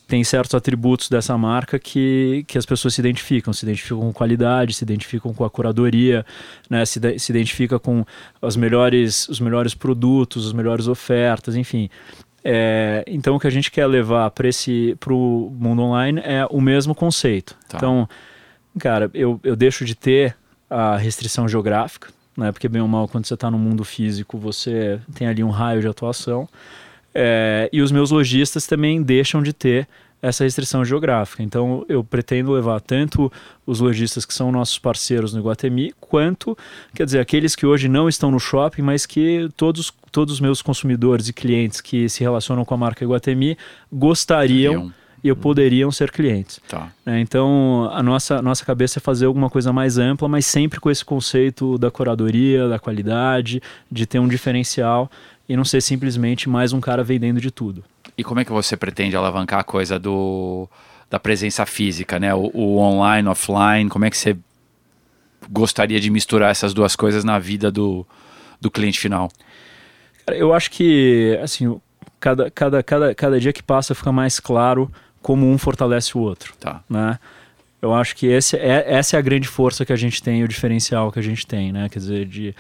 [0.08, 4.74] tem certos atributos dessa marca que, que as pessoas se identificam, se identificam com qualidade,
[4.74, 6.26] se identificam com a curadoria,
[6.70, 8.06] né, se, de, se identifica com
[8.42, 11.90] as melhores, os melhores produtos, as melhores ofertas, enfim.
[12.44, 16.60] É, então o que a gente quer levar para esse o mundo online é o
[16.60, 17.56] mesmo conceito.
[17.70, 17.78] Tá.
[17.78, 18.10] Então,
[18.78, 20.36] cara, eu, eu deixo de ter
[20.70, 25.00] a restrição geográfica, né, porque bem ou mal quando você está no mundo físico você
[25.14, 26.50] tem ali um raio de atuação.
[27.14, 29.88] É, e os meus lojistas também deixam de ter
[30.22, 31.42] essa restrição geográfica.
[31.42, 33.32] Então, eu pretendo levar tanto
[33.66, 36.56] os lojistas que são nossos parceiros no Iguatemi, quanto,
[36.94, 40.62] quer dizer, aqueles que hoje não estão no shopping, mas que todos, todos os meus
[40.62, 43.58] consumidores e clientes que se relacionam com a marca Iguatemi
[43.92, 44.94] gostariam
[45.24, 46.60] e eu poderiam ser clientes.
[46.68, 46.92] Tá.
[47.06, 50.90] É, então, a nossa, nossa cabeça é fazer alguma coisa mais ampla, mas sempre com
[50.90, 55.10] esse conceito da curadoria, da qualidade, de ter um diferencial
[55.52, 57.84] e não ser simplesmente mais um cara vendendo de tudo.
[58.18, 60.66] E como é que você pretende alavancar a coisa do,
[61.10, 62.34] da presença física, né?
[62.34, 64.38] O, o online, offline, como é que você
[65.50, 68.08] gostaria de misturar essas duas coisas na vida do,
[68.62, 69.30] do cliente final?
[70.26, 71.78] Eu acho que, assim,
[72.18, 74.90] cada, cada, cada, cada dia que passa fica mais claro
[75.22, 76.54] como um fortalece o outro.
[76.58, 76.82] Tá.
[76.90, 77.20] Né?
[77.82, 80.48] Eu acho que esse é, essa é a grande força que a gente tem, o
[80.48, 81.90] diferencial que a gente tem, né?
[81.90, 82.56] Quer dizer, de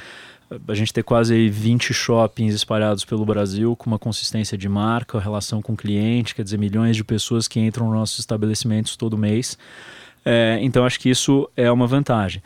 [0.67, 5.61] a gente ter quase 20 shoppings espalhados pelo Brasil com uma consistência de marca, relação
[5.61, 9.57] com o cliente, quer dizer, milhões de pessoas que entram nos nossos estabelecimentos todo mês.
[10.25, 12.41] É, então, acho que isso é uma vantagem.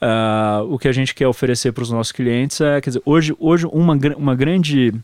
[0.00, 3.34] Uh, o que a gente quer oferecer para os nossos clientes é, quer dizer, hoje,
[3.38, 4.94] hoje uma, uma, grande,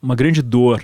[0.00, 0.82] uma grande dor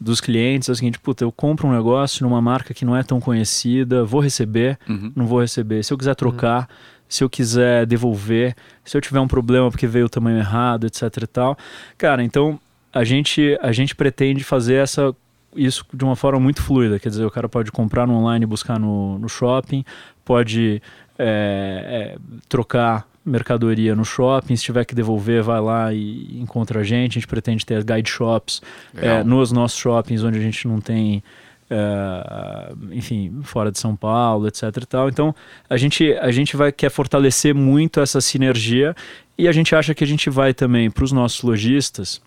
[0.00, 3.02] dos clientes é o seguinte, puta, eu compro um negócio numa marca que não é
[3.02, 5.12] tão conhecida, vou receber, uhum.
[5.14, 5.84] não vou receber.
[5.84, 9.86] Se eu quiser trocar, uhum se eu quiser devolver, se eu tiver um problema porque
[9.86, 11.58] veio o tamanho errado, etc e tal.
[11.98, 12.58] Cara, então
[12.90, 15.14] a gente a gente pretende fazer essa
[15.54, 18.46] isso de uma forma muito fluida, quer dizer, o cara pode comprar no online e
[18.46, 19.84] buscar no, no shopping,
[20.24, 20.80] pode
[21.18, 26.82] é, é, trocar mercadoria no shopping, se tiver que devolver, vai lá e encontra a
[26.82, 27.12] gente.
[27.12, 28.62] A gente pretende ter guide shops
[28.96, 31.22] é, nos nossos shoppings onde a gente não tem
[31.72, 35.08] uh, enfim, fora de São Paulo, etc e tal.
[35.08, 35.34] Então,
[35.68, 38.94] a gente, a gente vai quer fortalecer muito essa sinergia
[39.38, 42.20] e a gente acha que a gente vai também para os nossos lojistas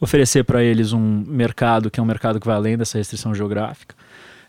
[0.00, 3.94] oferecer para eles um mercado que é um mercado que vai além dessa restrição geográfica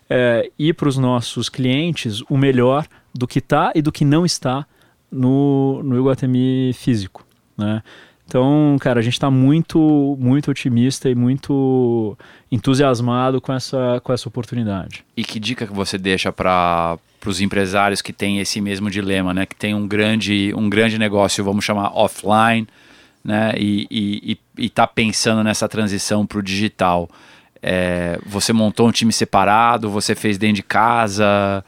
[0.08, 4.24] é, e para os nossos clientes o melhor do que está e do que não
[4.24, 4.66] está
[5.10, 7.26] no, no Iguatemi físico,
[7.56, 7.82] né?
[8.32, 12.16] Então, cara, a gente está muito, muito otimista e muito
[12.50, 15.04] entusiasmado com essa, com essa oportunidade.
[15.14, 19.44] E que dica que você deixa para os empresários que têm esse mesmo dilema, né?
[19.44, 22.66] Que tem um grande, um grande negócio, vamos chamar offline,
[23.22, 23.52] né?
[23.58, 27.10] E está pensando nessa transição para o digital.
[27.62, 29.90] É, você montou um time separado?
[29.90, 31.62] Você fez dentro de casa?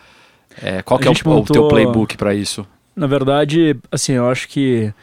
[0.62, 2.66] É, qual que é o, montou, o teu playbook para isso?
[2.96, 4.94] Na verdade, assim, eu acho que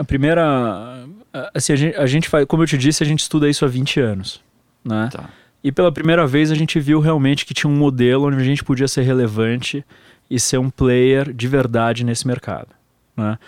[0.00, 1.06] a primeira.
[1.54, 3.68] Assim, a gente, a gente faz, como eu te disse, a gente estuda isso há
[3.68, 4.40] 20 anos.
[4.84, 5.08] Né?
[5.12, 5.28] Tá.
[5.62, 8.64] E pela primeira vez a gente viu realmente que tinha um modelo onde a gente
[8.64, 9.84] podia ser relevante
[10.30, 12.68] e ser um player de verdade nesse mercado.
[13.16, 13.38] Né?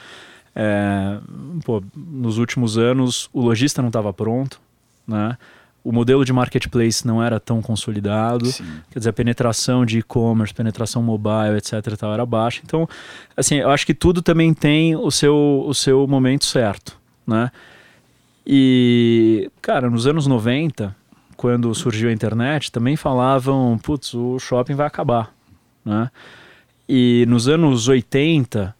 [0.54, 1.18] É,
[1.64, 4.60] pô, nos últimos anos o lojista não estava pronto,
[5.08, 5.38] né?
[5.84, 8.64] O modelo de marketplace não era tão consolidado, Sim.
[8.90, 11.96] quer dizer, a penetração de e-commerce, penetração mobile, etc.
[11.96, 12.60] Tal, era baixa.
[12.64, 12.88] Então,
[13.36, 17.50] assim, eu acho que tudo também tem o seu, o seu momento certo, né?
[18.46, 20.94] E, cara, nos anos 90,
[21.36, 25.32] quando surgiu a internet, também falavam, putz, o shopping vai acabar,
[25.84, 26.10] né?
[26.88, 28.74] E nos anos 80,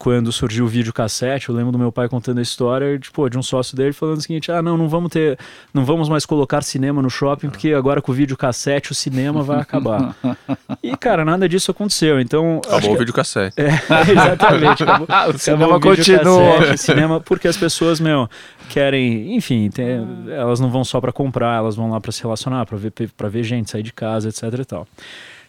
[0.00, 3.42] quando surgiu o videocassete, eu lembro do meu pai contando a história tipo, de um
[3.42, 5.38] sócio dele falando o seguinte: ah, não, não vamos ter,
[5.74, 9.60] não vamos mais colocar cinema no shopping, porque agora com o videocassete o cinema vai
[9.60, 10.16] acabar.
[10.82, 12.18] e, cara, nada disso aconteceu.
[12.18, 12.62] Então.
[12.66, 13.56] Acabou o videocassete.
[13.60, 14.82] É, exatamente.
[14.82, 16.76] Acabou, o cinema continua.
[16.78, 18.28] cinema, porque as pessoas, meu,
[18.70, 22.64] querem, enfim, tem, elas não vão só para comprar, elas vão lá para se relacionar,
[22.64, 24.86] para ver, pra ver gente, sair de casa, etc e tal.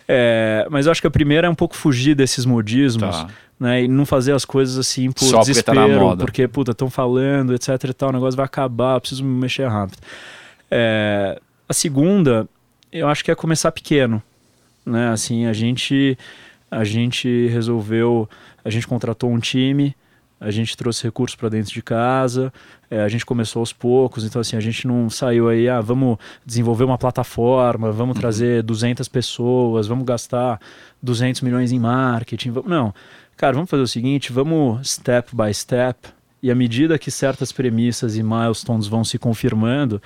[0.07, 3.15] É, mas eu acho que a primeira é um pouco fugir desses modismos.
[3.15, 3.27] Tá
[3.61, 3.83] né?
[3.83, 6.25] E não fazer as coisas assim por Só desespero, porque, tá na moda.
[6.25, 9.99] porque puta, estão falando, etc e tal, o negócio vai acabar, preciso me mexer rápido.
[10.69, 12.49] É, a segunda,
[12.91, 14.21] eu acho que é começar pequeno,
[14.83, 15.09] né?
[15.09, 16.17] Assim, a gente
[16.71, 18.27] a gente resolveu,
[18.65, 19.95] a gente contratou um time,
[20.41, 22.51] a gente trouxe recursos para dentro de casa,
[22.89, 26.17] é, a gente começou aos poucos, então assim, a gente não saiu aí, ah, vamos
[26.43, 28.21] desenvolver uma plataforma, vamos uhum.
[28.21, 30.59] trazer 200 pessoas, vamos gastar
[31.01, 32.93] 200 milhões em marketing, não
[33.41, 36.09] cara, vamos fazer o seguinte, vamos step by step,
[36.43, 39.99] e à medida que certas premissas e milestones vão se confirmando,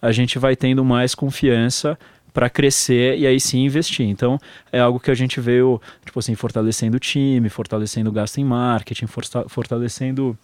[0.00, 1.98] a gente vai tendo mais confiança
[2.38, 4.06] para crescer e aí sim investir.
[4.06, 4.38] Então,
[4.70, 8.44] é algo que a gente veio, tipo assim, fortalecendo o time, fortalecendo o gasto em
[8.44, 9.06] marketing,
[9.48, 10.38] fortalecendo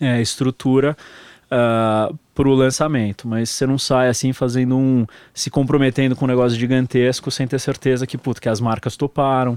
[0.00, 0.96] é, estrutura
[1.44, 3.28] uh, ah, para o lançamento.
[3.28, 5.06] Mas você não sai assim fazendo um.
[5.32, 9.56] se comprometendo com um negócio gigantesco sem ter certeza que, puto, que as marcas toparam.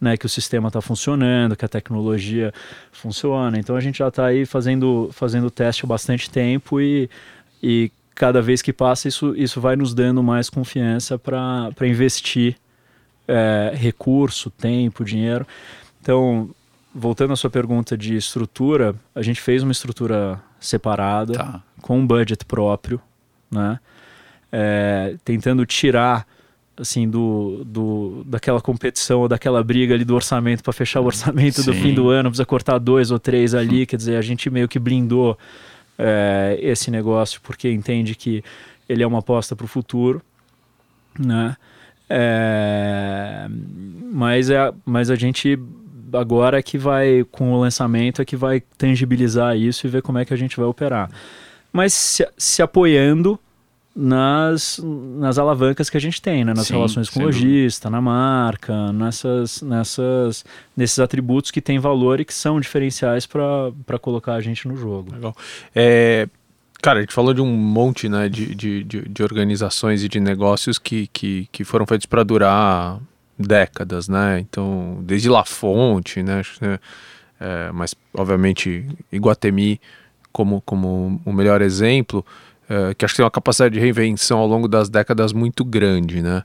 [0.00, 2.52] Né, que o sistema está funcionando, que a tecnologia
[2.92, 3.58] funciona.
[3.58, 7.08] Então a gente já está aí fazendo, fazendo teste há bastante tempo e,
[7.62, 12.56] e cada vez que passa, isso, isso vai nos dando mais confiança para investir
[13.26, 15.46] é, recurso, tempo, dinheiro.
[16.00, 16.50] Então,
[16.94, 21.62] voltando à sua pergunta de estrutura, a gente fez uma estrutura separada, tá.
[21.82, 23.00] com um budget próprio,
[23.50, 23.80] né?
[24.52, 26.26] É, tentando tirar
[26.76, 31.62] assim do, do daquela competição ou daquela briga ali do orçamento para fechar o orçamento
[31.62, 31.70] Sim.
[31.70, 34.68] do fim do ano precisa cortar dois ou três ali quer dizer a gente meio
[34.68, 35.38] que blindou
[35.98, 38.42] é, esse negócio porque entende que
[38.88, 40.22] ele é uma aposta para o futuro,
[41.18, 41.56] né?
[42.08, 43.46] É,
[44.12, 45.58] mas, é, mas a gente
[46.12, 50.18] agora é que vai, com o lançamento, é que vai tangibilizar isso e ver como
[50.18, 51.10] é que a gente vai operar.
[51.72, 53.38] Mas se, se apoiando
[53.94, 56.52] nas, nas alavancas que a gente tem, né?
[56.52, 60.44] nas Sim, relações com o lojista, na marca, nessas, nessas,
[60.76, 65.12] nesses atributos que têm valor e que são diferenciais para colocar a gente no jogo.
[65.12, 65.36] Legal.
[65.72, 66.28] É,
[66.82, 70.18] cara, a gente falou de um monte né, de, de, de, de organizações e de
[70.18, 72.98] negócios que, que, que foram feitos para durar
[73.38, 74.40] décadas, né?
[74.40, 76.42] Então, desde La Fonte, né?
[77.40, 79.80] É, mas, obviamente, Iguatemi
[80.32, 82.24] como, como o melhor exemplo
[82.68, 86.22] é, que acho que tem uma capacidade de reinvenção ao longo das décadas muito grande,
[86.22, 86.42] né?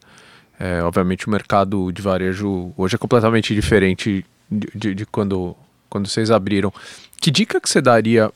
[0.59, 5.55] É, obviamente o mercado de varejo hoje é completamente diferente de, de, de quando,
[5.89, 6.73] quando vocês abriram.
[7.21, 8.29] Que dica que você daria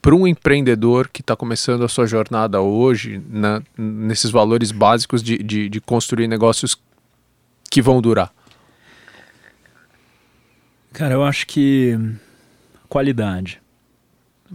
[0.00, 5.38] para um empreendedor que está começando a sua jornada hoje, né, nesses valores básicos de,
[5.38, 6.80] de, de construir negócios
[7.68, 8.32] que vão durar?
[10.92, 11.98] Cara, eu acho que
[12.88, 13.60] qualidade.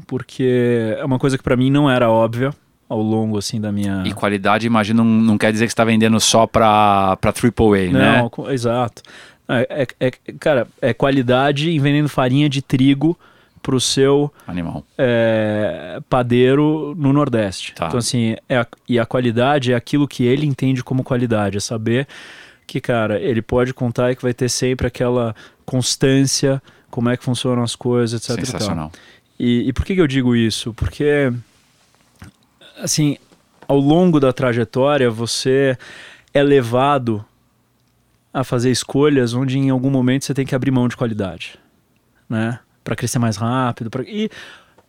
[0.08, 2.54] Porque é uma coisa que para mim não era óbvia
[2.92, 6.20] ao longo assim da minha e qualidade imagino não, não quer dizer que está vendendo
[6.20, 8.30] só para para AAA não, né?
[8.38, 9.02] Não exato.
[9.48, 13.18] É, é, é, cara é qualidade em vendendo farinha de trigo
[13.62, 14.84] para o seu animal.
[14.98, 17.74] é, padeiro no Nordeste.
[17.74, 17.88] Tá.
[17.88, 21.62] então assim é a, e a qualidade é aquilo que ele entende como qualidade é
[21.62, 22.06] saber
[22.68, 25.34] que cara ele pode contar e que vai ter sempre aquela
[25.66, 28.92] constância como é que funcionam as coisas etc sensacional.
[29.40, 30.74] E, e por que, que eu digo isso?
[30.74, 31.32] Porque
[32.82, 33.18] assim,
[33.68, 35.78] ao longo da trajetória, você
[36.34, 37.24] é levado
[38.34, 41.60] a fazer escolhas onde em algum momento você tem que abrir mão de qualidade,
[42.30, 42.60] né?
[42.84, 44.04] Para crescer mais rápido, pra...
[44.04, 44.30] e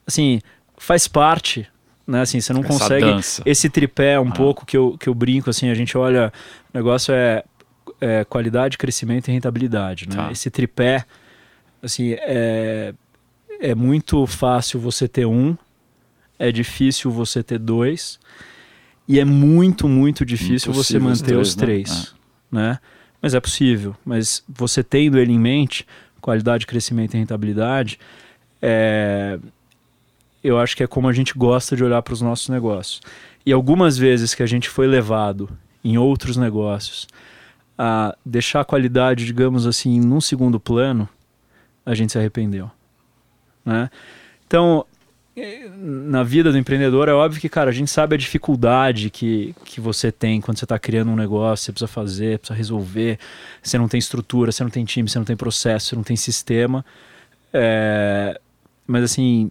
[0.06, 0.40] assim,
[0.76, 1.68] faz parte,
[2.06, 2.22] né?
[2.22, 3.42] Assim, você não Essa consegue dança.
[3.44, 4.32] esse tripé um ah.
[4.32, 6.32] pouco que eu, que eu brinco assim, a gente olha,
[6.72, 7.44] o negócio é,
[8.00, 10.16] é qualidade, crescimento e rentabilidade, né?
[10.16, 10.32] Tá.
[10.32, 11.04] Esse tripé
[11.82, 12.94] assim, é
[13.62, 15.56] é muito fácil você ter um
[16.42, 18.18] é difícil você ter dois
[19.06, 22.14] e é muito, muito difícil Impossível você manter os três, os três
[22.50, 22.70] né?
[22.70, 22.78] né?
[23.20, 23.94] Mas é possível.
[24.04, 25.86] Mas você tendo ele em mente,
[26.20, 27.96] qualidade, crescimento e rentabilidade,
[28.60, 29.38] é...
[30.42, 33.00] eu acho que é como a gente gosta de olhar para os nossos negócios.
[33.46, 35.48] E algumas vezes que a gente foi levado
[35.84, 37.06] em outros negócios
[37.78, 41.08] a deixar a qualidade, digamos assim, num segundo plano,
[41.86, 42.68] a gente se arrependeu.
[43.64, 43.88] Né?
[44.44, 44.84] Então,
[45.34, 49.80] na vida do empreendedor é óbvio que, cara, a gente sabe a dificuldade que, que
[49.80, 53.18] você tem quando você está criando um negócio, você precisa fazer, precisa resolver,
[53.62, 56.16] você não tem estrutura, você não tem time, você não tem processo, você não tem
[56.16, 56.84] sistema.
[57.52, 58.38] É,
[58.86, 59.50] mas assim,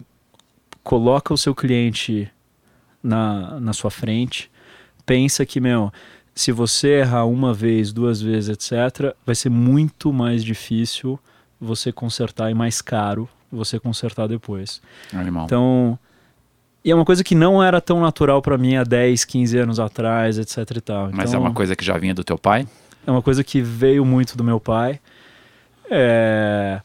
[0.84, 2.30] coloca o seu cliente
[3.02, 4.48] na, na sua frente,
[5.04, 5.92] pensa que, meu,
[6.32, 11.18] se você errar uma vez, duas vezes, etc., vai ser muito mais difícil
[11.60, 14.80] você consertar e mais caro você consertar depois.
[15.12, 15.44] Animal.
[15.44, 15.98] Então,
[16.84, 19.78] e é uma coisa que não era tão natural para mim há 10, 15 anos
[19.78, 21.10] atrás, etc e tal.
[21.12, 22.66] Mas então, é uma coisa que já vinha do teu pai?
[23.06, 24.98] É uma coisa que veio muito do meu pai.
[25.88, 26.80] É...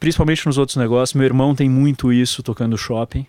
[0.00, 1.14] Principalmente nos outros negócios.
[1.14, 3.26] Meu irmão tem muito isso tocando shopping,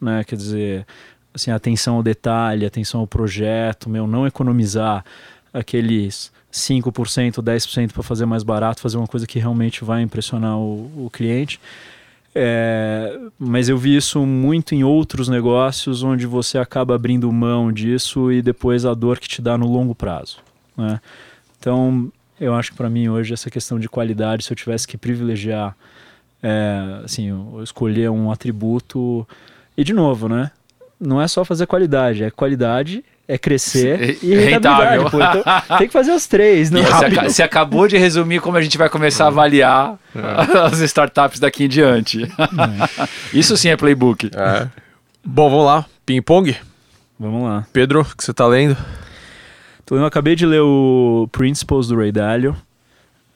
[0.00, 0.22] né?
[0.22, 0.86] Quer dizer,
[1.32, 5.04] assim, atenção ao detalhe, atenção ao projeto, meu, não economizar
[5.52, 11.06] aqueles 5%, 10% para fazer mais barato, fazer uma coisa que realmente vai impressionar o,
[11.06, 11.60] o cliente.
[12.32, 18.30] É, mas eu vi isso muito em outros negócios onde você acaba abrindo mão disso
[18.30, 20.38] e depois a dor que te dá no longo prazo.
[20.76, 21.00] Né?
[21.58, 24.96] Então, eu acho que para mim hoje essa questão de qualidade, se eu tivesse que
[24.96, 25.76] privilegiar,
[26.40, 27.30] é, assim,
[27.62, 29.26] escolher um atributo
[29.76, 30.50] e de novo, né?
[31.00, 34.98] Não é só fazer qualidade, é qualidade, é crescer E- e rentabilidade.
[35.04, 35.10] rentável.
[35.10, 35.18] pô.
[35.22, 35.42] Então,
[35.78, 38.76] tem que fazer as três, não E é você, acabou de resumir como a gente
[38.78, 39.98] vai começar a avaliar
[40.70, 42.30] as startups daqui em diante.
[43.32, 44.30] Isso sim é playbook.
[44.34, 44.68] É.
[45.24, 45.86] Bom, vamos lá.
[46.04, 46.54] Ping-pong.
[47.18, 47.66] Vamos lá.
[47.72, 48.76] Pedro, o que você tá lendo?
[49.82, 52.56] Então, eu acabei de ler o Principles do Ray Dalio.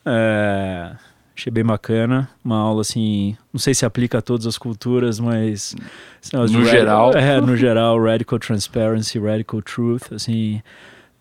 [0.04, 0.90] É,
[1.38, 2.28] achei bem bacana.
[2.44, 5.74] Uma aula assim, não sei se aplica a todas as culturas, mas
[6.20, 7.12] de No geral.
[7.16, 10.60] É, no geral, radical transparency, radical truth, assim,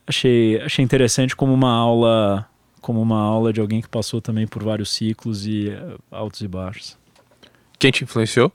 [0.08, 2.48] achei achei interessante como uma aula,
[2.82, 6.48] como uma aula de alguém que passou também por vários ciclos e eh, altos e
[6.48, 6.98] baixos.
[7.78, 8.52] Quem te influenciou?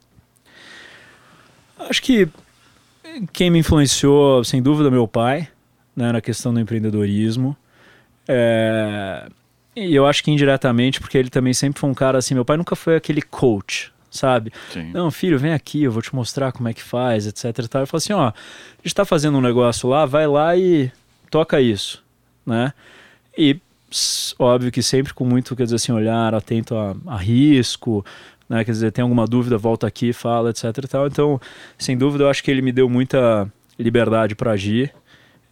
[1.78, 2.28] Acho que
[3.32, 5.48] quem me influenciou, sem dúvida, meu pai,
[5.94, 7.56] né, na questão do empreendedorismo.
[8.26, 9.28] É,
[9.74, 12.34] E eu acho que indiretamente, porque ele também sempre foi um cara assim.
[12.34, 14.52] Meu pai nunca foi aquele coach, sabe?
[14.70, 14.90] Sim.
[14.92, 17.44] Não, filho, vem aqui, eu vou te mostrar como é que faz, etc.
[17.44, 17.82] E tal.
[17.82, 18.34] Eu falo assim: ó, a
[18.82, 20.90] gente tá fazendo um negócio lá, vai lá e
[21.30, 22.02] toca isso,
[22.44, 22.72] né?
[23.36, 23.58] E
[24.38, 28.04] óbvio que sempre com muito, quer dizer assim, olhar atento a, a risco,
[28.48, 28.64] né?
[28.64, 31.06] Quer dizer, tem alguma dúvida, volta aqui, fala, etc e tal.
[31.06, 31.40] Então,
[31.78, 34.92] sem dúvida, eu acho que ele me deu muita liberdade para agir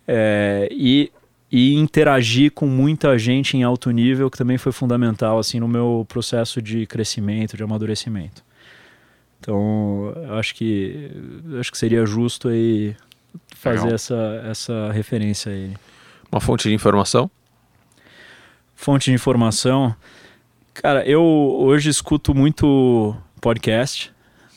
[0.07, 1.11] é, e,
[1.51, 6.07] e interagir com muita gente em alto nível, que também foi fundamental, assim, no meu
[6.09, 8.45] processo de crescimento, de amadurecimento.
[9.41, 11.11] Então, acho que
[11.59, 12.95] acho que seria justo aí
[13.57, 13.95] fazer Legal.
[13.95, 15.73] essa, essa referência aí.
[16.31, 17.31] Uma fonte de informação?
[18.75, 19.95] Fonte de informação.
[20.75, 24.13] Cara, eu hoje escuto muito podcast,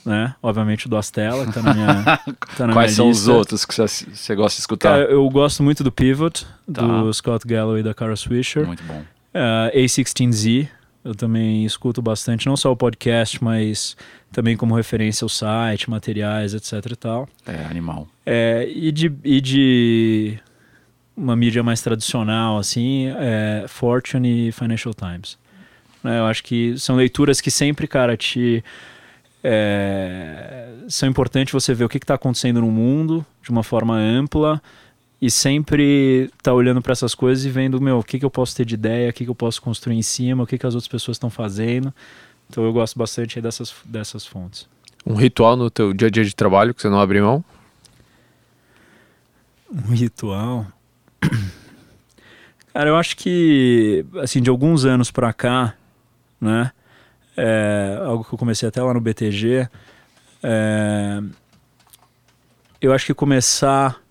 [0.06, 0.36] né?
[0.41, 2.04] Obviamente do Astela, que tá na minha,
[2.58, 3.32] tá na Quais minha são os lista.
[3.34, 4.89] outros que você, gosta de escutar?
[4.89, 6.82] Cara, eu gosto muito do Pivot, Tá.
[6.82, 8.66] do Scott Galloway e da Cara Swisher.
[8.66, 9.01] Muito bom.
[9.34, 10.68] Uh, A16Z,
[11.04, 13.97] eu também escuto bastante, não só o podcast, mas
[14.32, 17.30] também como referência ao site, materiais, etc e tal.
[17.45, 18.08] É, animal.
[18.26, 20.39] É, e, de, e de
[21.16, 25.38] uma mídia mais tradicional, assim, é Fortune e Financial Times.
[26.04, 28.64] Né, eu acho que são leituras que sempre, cara, te...
[29.43, 34.61] é, são importantes você ver o que está acontecendo no mundo de uma forma ampla
[35.21, 38.55] e sempre tá olhando para essas coisas e vendo, meu, o que, que eu posso
[38.55, 40.75] ter de ideia, o que, que eu posso construir em cima, o que, que as
[40.75, 41.93] outras pessoas estão fazendo.
[42.49, 44.67] Então eu gosto bastante aí dessas, dessas fontes.
[45.05, 47.43] Um ritual no teu dia a dia de trabalho que você não abre mão?
[49.69, 50.67] Um ritual.
[52.73, 55.75] Cara, eu acho que, assim, de alguns anos pra cá,
[56.39, 56.71] né?
[57.36, 59.67] É, algo que eu comecei até lá no BTG.
[60.43, 61.21] é,
[62.81, 64.01] eu acho que começar.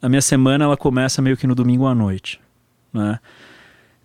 [0.00, 2.40] A minha semana ela começa meio que no domingo à noite,
[2.92, 3.18] né?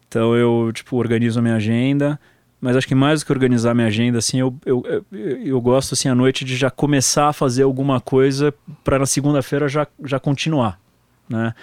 [0.08, 2.20] Então eu, tipo, organizo a minha agenda.
[2.60, 5.62] Mas acho que mais do que organizar a minha agenda, assim, eu, eu, eu, eu
[5.62, 8.51] gosto, assim, à noite de já começar a fazer alguma coisa
[8.84, 10.80] para na segunda-feira já, já continuar,
[11.30, 11.53] né?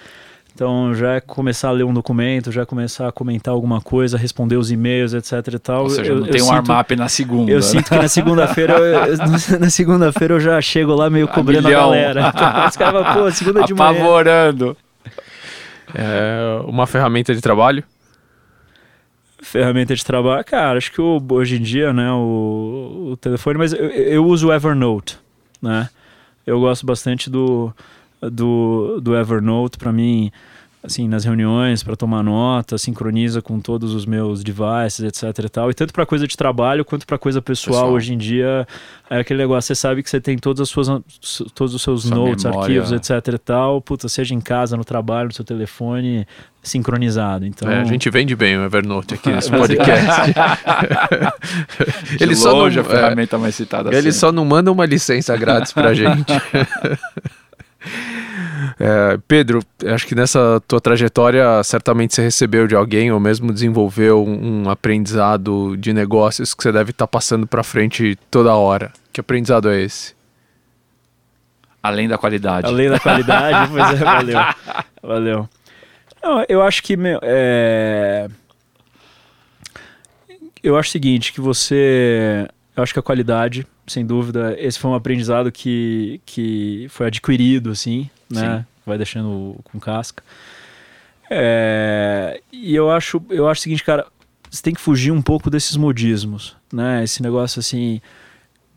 [0.55, 4.17] Então, já é começar a ler um documento, já é começar a comentar alguma coisa,
[4.17, 5.83] responder os e-mails, etc e tal.
[5.83, 7.51] Ou seja, eu, não eu tem um sinto- armap na segunda.
[7.51, 7.61] Eu né?
[7.61, 9.17] sinto que na segunda-feira eu- eu-
[9.59, 11.81] na segunda-feira eu já chego lá meio cobrando a, milhão.
[11.89, 12.31] galera.
[12.33, 13.89] Então, os caras pô, segunda de manhã.
[13.91, 14.77] Apavorando.
[15.93, 17.83] É uma ferramenta de trabalho?
[19.41, 23.73] Ferramenta de trabalho, cara, acho que o- hoje em dia, né, o, o telefone, mas
[23.73, 25.19] eu, eu uso o Evernote,
[25.61, 25.89] né?
[26.47, 27.73] Eu gosto bastante do,
[28.31, 30.31] do, do Evernote, para mim,
[30.83, 35.71] assim, nas reuniões, para tomar nota, sincroniza com todos os meus devices, etc e tal.
[35.71, 37.93] E tanto para coisa de trabalho quanto para coisa pessoal, Pessoal.
[37.93, 38.67] hoje em dia,
[39.09, 40.87] é aquele negócio, você sabe que você tem todas as suas,
[41.55, 42.61] todos os seus Sua notes, memória.
[42.81, 46.27] arquivos, etc e tal, puta, seja em casa, no trabalho, no seu telefone,
[46.61, 47.47] sincronizado.
[47.47, 50.33] Então, É, a gente vende bem o Evernote aqui nesse podcast.
[52.21, 54.13] Ele só longe não- a ferramenta mais citada Ele sempre.
[54.13, 56.31] só não manda uma licença grátis pra gente.
[58.79, 64.23] É, Pedro, acho que nessa tua trajetória certamente você recebeu de alguém ou mesmo desenvolveu
[64.25, 68.91] um, um aprendizado de negócios que você deve estar passando pra frente toda hora.
[69.13, 70.13] Que aprendizado é esse?
[71.81, 72.67] Além da qualidade.
[72.67, 74.39] Além da qualidade, pois é, valeu.
[75.01, 75.49] Valeu.
[76.21, 78.27] Não, eu acho que, meu, é...
[80.61, 82.47] Eu acho o seguinte, que você...
[82.75, 87.69] Eu acho que a qualidade, sem dúvida, esse foi um aprendizado que, que foi adquirido,
[87.69, 88.59] assim, né?
[88.59, 88.65] Sim.
[88.85, 90.23] Vai deixando com casca.
[91.29, 94.05] É, E eu acho, eu acho o seguinte, cara,
[94.49, 97.03] você tem que fugir um pouco desses modismos, né?
[97.03, 97.99] Esse negócio, assim,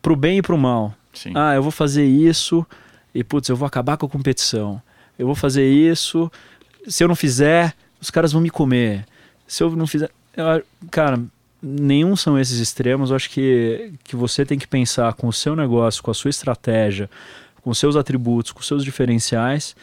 [0.01, 0.94] pro bem e pro mal.
[1.12, 1.32] Sim.
[1.34, 2.66] Ah, eu vou fazer isso
[3.14, 4.80] e, putz, eu vou acabar com a competição.
[5.18, 6.30] Eu vou fazer isso,
[6.86, 9.05] se eu não fizer, os caras vão me comer.
[9.46, 10.11] Se eu não fizer...
[10.36, 11.20] eu- cara,
[11.62, 13.11] nenhum são esses extremos.
[13.11, 16.30] Eu acho que, que você tem que pensar com o seu negócio, com a sua
[16.30, 17.11] estratégia,
[17.62, 19.74] com seus atributos, com seus diferenciais,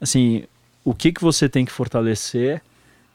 [0.00, 0.44] assim,
[0.84, 2.62] o que, que você tem que fortalecer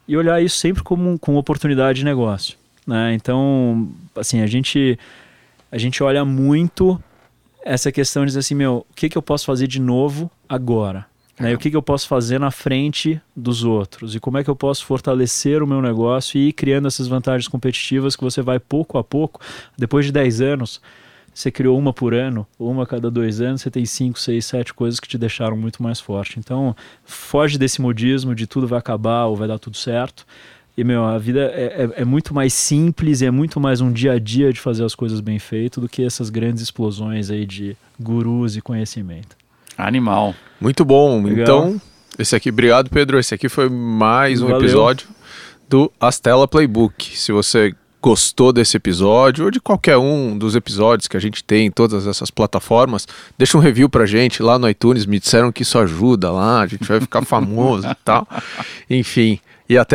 [0.07, 2.57] e olhar isso sempre como com oportunidade de negócio.
[2.85, 3.13] Né?
[3.13, 4.99] Então, assim, a gente,
[5.71, 7.01] a gente olha muito
[7.63, 11.07] essa questão de dizer assim, meu, o que, que eu posso fazer de novo agora?
[11.39, 11.53] Né?
[11.53, 14.15] O que, que eu posso fazer na frente dos outros?
[14.15, 17.47] E como é que eu posso fortalecer o meu negócio e ir criando essas vantagens
[17.47, 19.41] competitivas que você vai pouco a pouco,
[19.77, 20.81] depois de 10 anos,
[21.35, 24.73] você criou uma por ano, uma a cada dois anos, você tem cinco, seis, sete
[24.73, 26.39] coisas que te deixaram muito mais forte.
[26.39, 26.73] Então,
[27.03, 30.25] foge desse modismo de tudo vai acabar ou vai dar tudo certo.
[30.77, 33.91] E, meu, a vida é, é, é, muito mais simples e é muito mais um
[33.91, 37.45] dia a dia de fazer as coisas bem feito do que essas grandes explosões aí
[37.45, 39.35] de gurus e conhecimento.
[39.77, 40.33] Animal.
[40.59, 41.21] Muito bom.
[41.21, 41.43] Legal.
[41.43, 41.81] Então,
[42.17, 43.19] esse aqui, obrigado, Pedro.
[43.19, 44.61] Esse aqui foi mais um Valeu.
[44.61, 45.09] episódio
[45.67, 47.17] do Astela Playbook.
[47.17, 47.75] Se você
[48.05, 52.05] gostou desse episódio ou de qualquer um dos episódios que a gente tem em todas
[52.05, 55.07] essas plataformas, deixa um review pra gente lá no iTunes.
[55.07, 58.27] Me disseram que isso ajuda lá, a gente vai ficar famoso e tal.
[58.87, 59.93] Enfim, e até